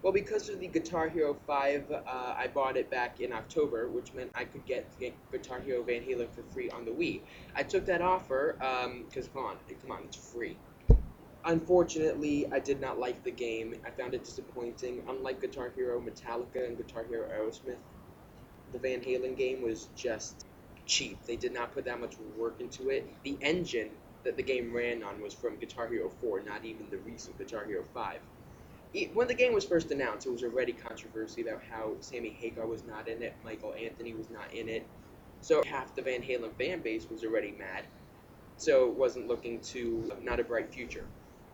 Well, 0.00 0.12
because 0.12 0.48
of 0.48 0.60
the 0.60 0.68
Guitar 0.68 1.08
Hero 1.08 1.36
5, 1.46 1.90
uh, 1.90 2.00
I 2.06 2.46
bought 2.54 2.76
it 2.76 2.88
back 2.88 3.20
in 3.20 3.32
October, 3.32 3.88
which 3.88 4.14
meant 4.14 4.30
I 4.32 4.44
could 4.44 4.64
get, 4.64 4.86
Guitar 5.32 5.60
Hero 5.60 5.82
Van 5.82 6.02
Halen 6.02 6.30
for 6.30 6.42
free 6.44 6.70
on 6.70 6.84
the 6.84 6.92
Wii. 6.92 7.20
I 7.56 7.64
took 7.64 7.84
that 7.86 8.00
offer 8.00 8.54
because, 9.08 9.26
um, 9.26 9.32
come 9.34 9.44
on, 9.44 9.56
come 9.82 9.90
on, 9.90 10.04
it's 10.04 10.16
free. 10.16 10.56
Unfortunately, 11.44 12.46
I 12.52 12.60
did 12.60 12.80
not 12.80 13.00
like 13.00 13.24
the 13.24 13.32
game. 13.32 13.74
I 13.84 13.90
found 13.90 14.14
it 14.14 14.22
disappointing. 14.22 15.02
Unlike 15.08 15.40
Guitar 15.40 15.72
Hero 15.74 16.00
Metallica 16.00 16.64
and 16.64 16.76
Guitar 16.76 17.04
Hero 17.08 17.28
Aerosmith, 17.28 17.78
the 18.72 18.78
Van 18.78 19.00
Halen 19.00 19.36
game 19.36 19.62
was 19.62 19.88
just 19.96 20.46
cheap. 20.86 21.18
They 21.26 21.36
did 21.36 21.52
not 21.52 21.74
put 21.74 21.84
that 21.86 22.00
much 22.00 22.14
work 22.38 22.60
into 22.60 22.90
it. 22.90 23.08
The 23.24 23.36
engine 23.40 23.90
that 24.22 24.36
the 24.36 24.42
game 24.44 24.72
ran 24.72 25.02
on 25.02 25.20
was 25.20 25.34
from 25.34 25.56
Guitar 25.56 25.88
Hero 25.88 26.08
4, 26.20 26.42
not 26.42 26.64
even 26.64 26.86
the 26.88 26.98
recent 26.98 27.36
Guitar 27.36 27.64
Hero 27.64 27.82
5. 27.94 28.20
When 29.14 29.28
the 29.28 29.34
game 29.34 29.52
was 29.52 29.64
first 29.64 29.90
announced, 29.90 30.26
it 30.26 30.30
was 30.30 30.42
already 30.42 30.72
controversy 30.72 31.42
about 31.42 31.62
how 31.68 31.96
Sammy 32.00 32.30
Hagar 32.30 32.66
was 32.66 32.84
not 32.84 33.06
in 33.08 33.22
it, 33.22 33.36
Michael 33.44 33.74
Anthony 33.74 34.14
was 34.14 34.30
not 34.30 34.52
in 34.54 34.68
it. 34.68 34.88
So 35.40 35.62
half 35.64 35.94
the 35.94 36.02
Van 36.02 36.22
Halen 36.22 36.56
fan 36.56 36.82
base 36.82 37.06
was 37.10 37.22
already 37.22 37.52
mad. 37.52 37.84
So 38.56 38.88
it 38.88 38.96
wasn't 38.96 39.28
looking 39.28 39.60
to 39.72 40.10
not 40.22 40.40
a 40.40 40.44
bright 40.44 40.72
future. 40.72 41.04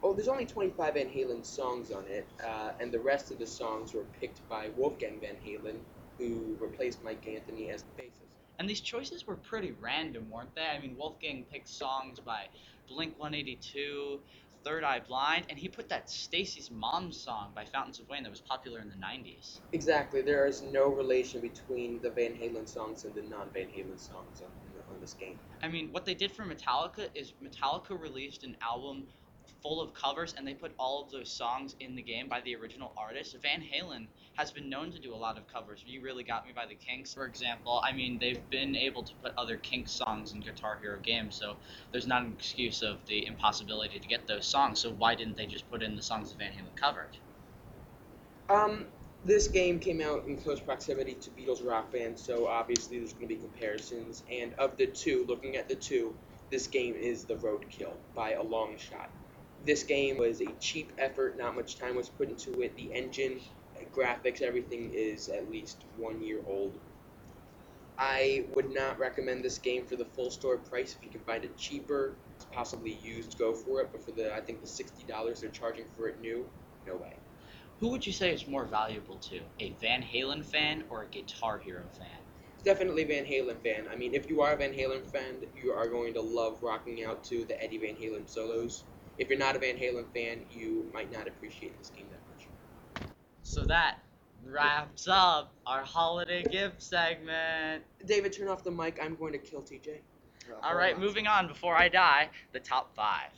Oh, 0.02 0.14
there's 0.14 0.28
only 0.28 0.46
25 0.46 0.94
Van 0.94 1.08
Halen 1.08 1.44
songs 1.44 1.90
on 1.90 2.04
it, 2.08 2.28
uh, 2.46 2.72
and 2.80 2.92
the 2.92 3.00
rest 3.00 3.30
of 3.30 3.38
the 3.38 3.46
songs 3.46 3.94
were 3.94 4.04
picked 4.20 4.46
by 4.48 4.70
Wolfgang 4.76 5.18
Van 5.20 5.36
Halen, 5.36 5.80
who 6.18 6.56
replaced 6.60 7.02
Mike 7.02 7.26
Anthony 7.26 7.70
as 7.70 7.82
the 7.82 8.02
bassist. 8.02 8.28
And 8.58 8.68
these 8.68 8.80
choices 8.80 9.26
were 9.26 9.36
pretty 9.36 9.72
random, 9.72 10.30
weren't 10.30 10.54
they? 10.54 10.62
I 10.66 10.78
mean, 10.78 10.96
Wolfgang 10.96 11.44
picked 11.50 11.68
songs 11.68 12.20
by 12.20 12.44
Blink 12.88 13.18
182, 13.18 14.20
Third 14.64 14.84
Eye 14.84 15.00
Blind, 15.06 15.46
and 15.48 15.58
he 15.58 15.68
put 15.68 15.88
that 15.90 16.10
Stacy's 16.10 16.70
Mom 16.70 17.12
song 17.12 17.52
by 17.54 17.64
Fountains 17.64 18.00
of 18.00 18.08
Wayne 18.08 18.22
that 18.22 18.30
was 18.30 18.40
popular 18.40 18.80
in 18.80 18.88
the 18.88 18.96
90s. 18.96 19.60
Exactly. 19.72 20.22
There 20.22 20.46
is 20.46 20.62
no 20.62 20.88
relation 20.88 21.40
between 21.40 22.00
the 22.02 22.10
Van 22.10 22.32
Halen 22.32 22.68
songs 22.68 23.04
and 23.04 23.14
the 23.14 23.22
non 23.22 23.48
Van 23.52 23.66
Halen 23.66 23.98
songs 23.98 24.40
on, 24.42 24.48
on 24.94 25.00
this 25.00 25.14
game. 25.14 25.38
I 25.62 25.68
mean, 25.68 25.88
what 25.92 26.04
they 26.04 26.14
did 26.14 26.32
for 26.32 26.44
Metallica 26.44 27.08
is 27.14 27.34
Metallica 27.42 28.00
released 28.00 28.44
an 28.44 28.56
album 28.62 29.04
full 29.62 29.80
of 29.80 29.94
covers 29.94 30.34
and 30.36 30.46
they 30.46 30.54
put 30.54 30.72
all 30.78 31.02
of 31.02 31.10
those 31.10 31.30
songs 31.30 31.74
in 31.80 31.94
the 31.94 32.02
game 32.02 32.28
by 32.28 32.40
the 32.42 32.54
original 32.56 32.92
artist. 32.96 33.36
Van 33.42 33.60
Halen 33.60 34.06
has 34.34 34.50
been 34.50 34.68
known 34.68 34.90
to 34.92 34.98
do 34.98 35.14
a 35.14 35.16
lot 35.16 35.38
of 35.38 35.46
covers. 35.46 35.82
You 35.86 36.02
Really 36.02 36.24
Got 36.24 36.46
Me 36.46 36.52
by 36.54 36.66
the 36.66 36.74
Kinks, 36.74 37.14
for 37.14 37.24
example. 37.24 37.80
I 37.84 37.92
mean, 37.92 38.18
they've 38.18 38.50
been 38.50 38.76
able 38.76 39.02
to 39.02 39.14
put 39.22 39.32
other 39.38 39.56
Kinks 39.56 39.92
songs 39.92 40.32
in 40.32 40.40
Guitar 40.40 40.78
Hero 40.80 40.98
games, 41.00 41.34
so 41.34 41.56
there's 41.92 42.06
not 42.06 42.22
an 42.22 42.34
excuse 42.36 42.82
of 42.82 42.98
the 43.06 43.26
impossibility 43.26 43.98
to 43.98 44.08
get 44.08 44.26
those 44.26 44.46
songs. 44.46 44.80
So 44.80 44.90
why 44.90 45.14
didn't 45.14 45.36
they 45.36 45.46
just 45.46 45.70
put 45.70 45.82
in 45.82 45.96
the 45.96 46.02
songs 46.02 46.30
that 46.30 46.38
Van 46.38 46.52
Halen 46.52 46.76
covered? 46.76 47.16
Um, 48.48 48.86
this 49.24 49.48
game 49.48 49.78
came 49.78 50.02
out 50.02 50.26
in 50.26 50.36
close 50.36 50.60
proximity 50.60 51.14
to 51.14 51.30
Beatles 51.30 51.66
Rock 51.66 51.90
Band, 51.92 52.18
so 52.18 52.46
obviously 52.46 52.98
there's 52.98 53.12
going 53.14 53.28
to 53.28 53.34
be 53.34 53.40
comparisons. 53.40 54.22
And 54.30 54.52
of 54.54 54.76
the 54.76 54.86
two, 54.86 55.24
looking 55.26 55.56
at 55.56 55.68
the 55.68 55.74
two, 55.74 56.14
this 56.50 56.66
game 56.66 56.94
is 56.94 57.24
the 57.24 57.36
roadkill 57.36 57.94
by 58.14 58.32
a 58.32 58.42
long 58.42 58.76
shot. 58.76 59.10
This 59.64 59.82
game 59.82 60.18
was 60.18 60.40
a 60.40 60.52
cheap 60.60 60.92
effort, 60.98 61.36
not 61.36 61.56
much 61.56 61.76
time 61.76 61.96
was 61.96 62.08
put 62.08 62.28
into 62.28 62.60
it. 62.62 62.76
The 62.76 62.92
engine, 62.92 63.40
graphics, 63.92 64.42
everything 64.42 64.90
is 64.92 65.28
at 65.28 65.50
least 65.50 65.86
one 65.96 66.22
year 66.22 66.42
old. 66.46 66.80
I 67.98 68.46
would 68.54 68.70
not 68.70 68.98
recommend 68.98 69.44
this 69.44 69.58
game 69.58 69.86
for 69.86 69.96
the 69.96 70.04
full 70.04 70.30
store 70.30 70.58
price. 70.58 70.94
If 70.94 71.04
you 71.04 71.10
can 71.10 71.22
find 71.22 71.44
it 71.44 71.56
cheaper, 71.56 72.18
possibly 72.52 72.92
used, 72.92 73.38
go 73.38 73.54
for 73.54 73.80
it. 73.80 73.90
But 73.92 74.04
for 74.04 74.12
the, 74.12 74.34
I 74.34 74.40
think 74.40 74.60
the 74.60 74.66
sixty 74.66 75.04
dollars 75.04 75.40
they're 75.40 75.50
charging 75.50 75.86
for 75.96 76.08
it 76.08 76.20
new, 76.20 76.50
no 76.86 76.96
way. 76.96 77.20
Who 77.80 77.88
would 77.90 78.06
you 78.06 78.12
say 78.12 78.32
is 78.32 78.46
more 78.46 78.66
valuable 78.66 79.18
to, 79.18 79.42
a 79.60 79.72
Van 79.74 80.02
Halen 80.02 80.44
fan 80.44 80.84
or 80.88 81.02
a 81.02 81.08
Guitar 81.08 81.58
Hero 81.58 81.88
fan? 81.88 82.20
definitely 82.64 83.04
Van 83.04 83.24
Halen 83.24 83.60
fan. 83.62 83.86
I 83.88 83.96
mean, 83.96 84.14
if 84.14 84.28
you 84.28 84.40
are 84.40 84.52
a 84.52 84.56
Van 84.56 84.72
Halen 84.72 85.06
fan, 85.10 85.42
you 85.54 85.72
are 85.72 85.88
going 85.88 86.14
to 86.14 86.20
love 86.20 86.62
rocking 86.62 87.04
out 87.04 87.22
to 87.24 87.44
the 87.44 87.62
Eddie 87.62 87.78
Van 87.78 87.96
Halen 87.96 88.28
solos. 88.28 88.84
If 89.18 89.28
you're 89.28 89.38
not 89.38 89.56
a 89.56 89.58
Van 89.58 89.76
Halen 89.76 90.06
fan, 90.12 90.40
you 90.50 90.90
might 90.92 91.12
not 91.12 91.28
appreciate 91.28 91.76
this 91.78 91.90
game 91.90 92.06
that 92.10 92.20
much. 92.30 93.08
So 93.42 93.62
that 93.62 93.98
wraps 94.44 95.06
up 95.08 95.52
our 95.66 95.82
holiday 95.82 96.42
gift 96.42 96.82
segment. 96.82 97.84
David, 98.06 98.32
turn 98.32 98.48
off 98.48 98.64
the 98.64 98.70
mic. 98.70 98.98
I'm 99.02 99.14
going 99.14 99.32
to 99.32 99.38
kill 99.38 99.62
TJ. 99.62 99.98
All 100.62 100.76
right, 100.76 100.98
moving 100.98 101.26
on 101.26 101.48
before 101.48 101.74
I 101.74 101.88
die, 101.88 102.28
the 102.52 102.60
top 102.60 102.94
five. 102.94 103.30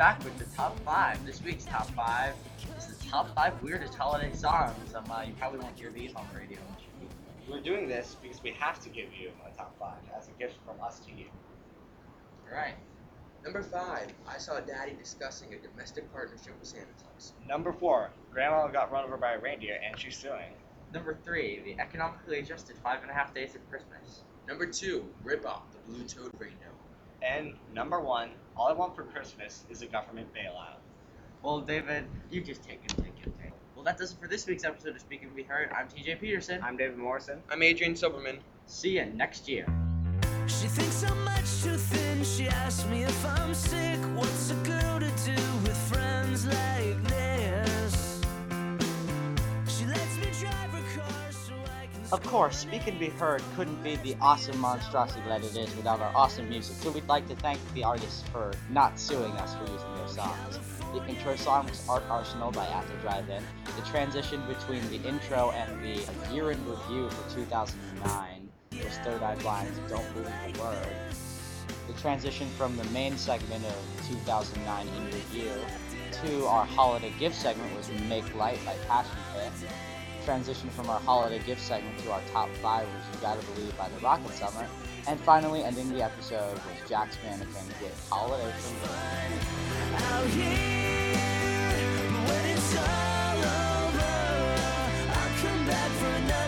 Back 0.00 0.24
with 0.24 0.38
the 0.38 0.56
top 0.56 0.80
five. 0.80 1.22
This 1.26 1.42
week's 1.42 1.66
top 1.66 1.86
five 1.90 2.32
is 2.78 2.86
the 2.86 3.06
top 3.10 3.34
five 3.34 3.62
weirdest 3.62 3.94
holiday 3.94 4.32
songs. 4.32 4.94
Um, 4.94 5.04
uh, 5.10 5.24
you 5.26 5.34
probably 5.34 5.58
won't 5.58 5.78
hear 5.78 5.90
these 5.90 6.14
on 6.14 6.26
the 6.32 6.38
radio. 6.38 6.58
We're 7.46 7.60
doing 7.60 7.86
this 7.86 8.16
because 8.22 8.42
we 8.42 8.52
have 8.52 8.80
to 8.80 8.88
give 8.88 9.08
you 9.12 9.30
a 9.46 9.54
top 9.54 9.78
five 9.78 10.00
as 10.18 10.28
a 10.28 10.30
gift 10.38 10.54
from 10.64 10.82
us 10.82 11.00
to 11.00 11.12
you. 11.12 11.26
All 12.48 12.56
right. 12.56 12.76
Number 13.44 13.62
five, 13.62 14.06
I 14.26 14.38
saw 14.38 14.58
Daddy 14.60 14.94
discussing 14.98 15.52
a 15.52 15.58
domestic 15.58 16.10
partnership 16.14 16.58
with 16.58 16.66
Santa 16.66 16.86
Claus. 17.02 17.34
Number 17.46 17.70
four, 17.70 18.10
Grandma 18.32 18.68
got 18.68 18.90
run 18.90 19.04
over 19.04 19.18
by 19.18 19.34
a 19.34 19.38
reindeer 19.38 19.78
and 19.86 20.00
she's 20.00 20.16
suing. 20.16 20.54
Number 20.94 21.18
three, 21.26 21.60
the 21.62 21.78
economically 21.78 22.38
adjusted 22.38 22.76
five 22.82 23.02
and 23.02 23.10
a 23.10 23.14
half 23.14 23.34
days 23.34 23.54
of 23.54 23.68
Christmas. 23.68 24.24
Number 24.48 24.64
two, 24.64 25.04
Rip 25.22 25.46
Off, 25.46 25.64
the 25.72 25.92
Blue 25.92 26.04
Toad 26.04 26.32
Radio. 26.38 26.69
And 27.22 27.54
number 27.74 28.00
one, 28.00 28.30
all 28.56 28.68
I 28.68 28.72
want 28.72 28.94
for 28.96 29.02
Christmas 29.04 29.64
is 29.70 29.82
a 29.82 29.86
government 29.86 30.28
bailout. 30.34 30.78
Well, 31.42 31.60
David, 31.60 32.04
you 32.30 32.40
just 32.40 32.62
take 32.62 32.80
it, 32.84 32.88
take 32.96 33.14
it, 33.24 33.38
take 33.38 33.48
it. 33.48 33.52
Well, 33.74 33.84
that 33.84 33.98
does 33.98 34.12
it 34.12 34.18
for 34.20 34.28
this 34.28 34.46
week's 34.46 34.64
episode 34.64 34.94
of 34.94 35.00
Speaking 35.00 35.28
to 35.28 35.34
Be 35.34 35.42
Heard. 35.42 35.70
I'm 35.72 35.86
TJ 35.88 36.20
Peterson. 36.20 36.60
I'm 36.62 36.76
David 36.76 36.98
Morrison. 36.98 37.42
I'm 37.50 37.62
Adrian 37.62 37.96
Silverman. 37.96 38.40
See 38.66 38.96
you 38.98 39.06
next 39.06 39.48
year. 39.48 39.66
She 40.46 40.66
thinks 40.66 41.02
I'm 41.04 41.24
much 41.24 41.62
too 41.62 41.76
thin. 41.76 42.24
She 42.24 42.48
asks 42.48 42.86
me 42.88 43.04
if 43.04 43.26
I'm 43.26 43.54
sick. 43.54 43.98
What's 44.16 44.50
a 44.50 44.54
girl 44.54 45.00
to 45.00 45.10
do 45.24 45.42
with 45.62 45.76
friends 45.88 46.46
like 46.46 47.02
this? 47.04 47.19
Of 52.12 52.24
course, 52.24 52.58
Speaking 52.58 52.94
to 52.94 52.98
Be 52.98 53.08
Heard 53.08 53.40
couldn't 53.54 53.84
be 53.84 53.94
the 53.94 54.16
awesome 54.20 54.58
monstrosity 54.58 55.22
that 55.28 55.44
it 55.44 55.56
is 55.56 55.76
without 55.76 56.00
our 56.00 56.10
awesome 56.16 56.48
music, 56.48 56.74
so 56.80 56.90
we'd 56.90 57.06
like 57.06 57.28
to 57.28 57.36
thank 57.36 57.60
the 57.72 57.84
artists 57.84 58.24
for 58.32 58.50
not 58.68 58.98
suing 58.98 59.30
us 59.34 59.54
for 59.54 59.60
using 59.70 59.94
their 59.94 60.08
songs. 60.08 60.58
The 60.92 61.06
intro 61.06 61.36
song 61.36 61.68
was 61.68 61.88
Art 61.88 62.02
Arsenal 62.10 62.50
by 62.50 62.66
Apple 62.66 62.96
Drive-In. 63.00 63.44
The 63.76 63.88
transition 63.88 64.42
between 64.48 64.82
the 64.90 65.08
intro 65.08 65.52
and 65.52 65.80
the 65.84 66.34
year 66.34 66.50
in 66.50 66.58
review 66.68 67.08
for 67.10 67.36
2009 67.36 68.48
was 68.72 68.98
Third 69.04 69.22
Eye 69.22 69.36
Blind's 69.36 69.78
Don't 69.88 70.12
Believe 70.14 70.56
a 70.56 70.60
Word. 70.60 70.88
The 71.86 71.92
transition 72.00 72.48
from 72.58 72.76
the 72.76 72.84
main 72.86 73.16
segment 73.16 73.64
of 73.64 74.08
2009 74.08 74.88
in 74.88 75.04
review 75.06 75.52
to 76.24 76.46
our 76.46 76.64
holiday 76.64 77.12
gift 77.20 77.36
segment 77.36 77.72
was 77.76 77.88
Make 78.08 78.34
Light 78.34 78.58
by 78.64 78.74
Passion 78.88 79.16
Pit 79.32 79.70
transition 80.24 80.70
from 80.70 80.88
our 80.90 81.00
holiday 81.00 81.38
gift 81.44 81.60
segment 81.60 81.98
to 82.00 82.12
our 82.12 82.20
top 82.32 82.48
five, 82.56 82.86
which 82.88 83.14
you 83.14 83.20
gotta 83.20 83.44
believe 83.54 83.76
by 83.76 83.88
the 83.88 83.98
Rocket 84.00 84.30
Summer. 84.32 84.66
And 85.08 85.18
finally, 85.20 85.64
ending 85.64 85.92
the 85.92 86.02
episode 86.02 86.54
was 86.54 86.88
Jack's 86.88 87.16
mannequin 87.24 87.66
with 87.82 88.08
Holiday 88.10 88.52
from 88.58 88.76
Out 96.34 96.39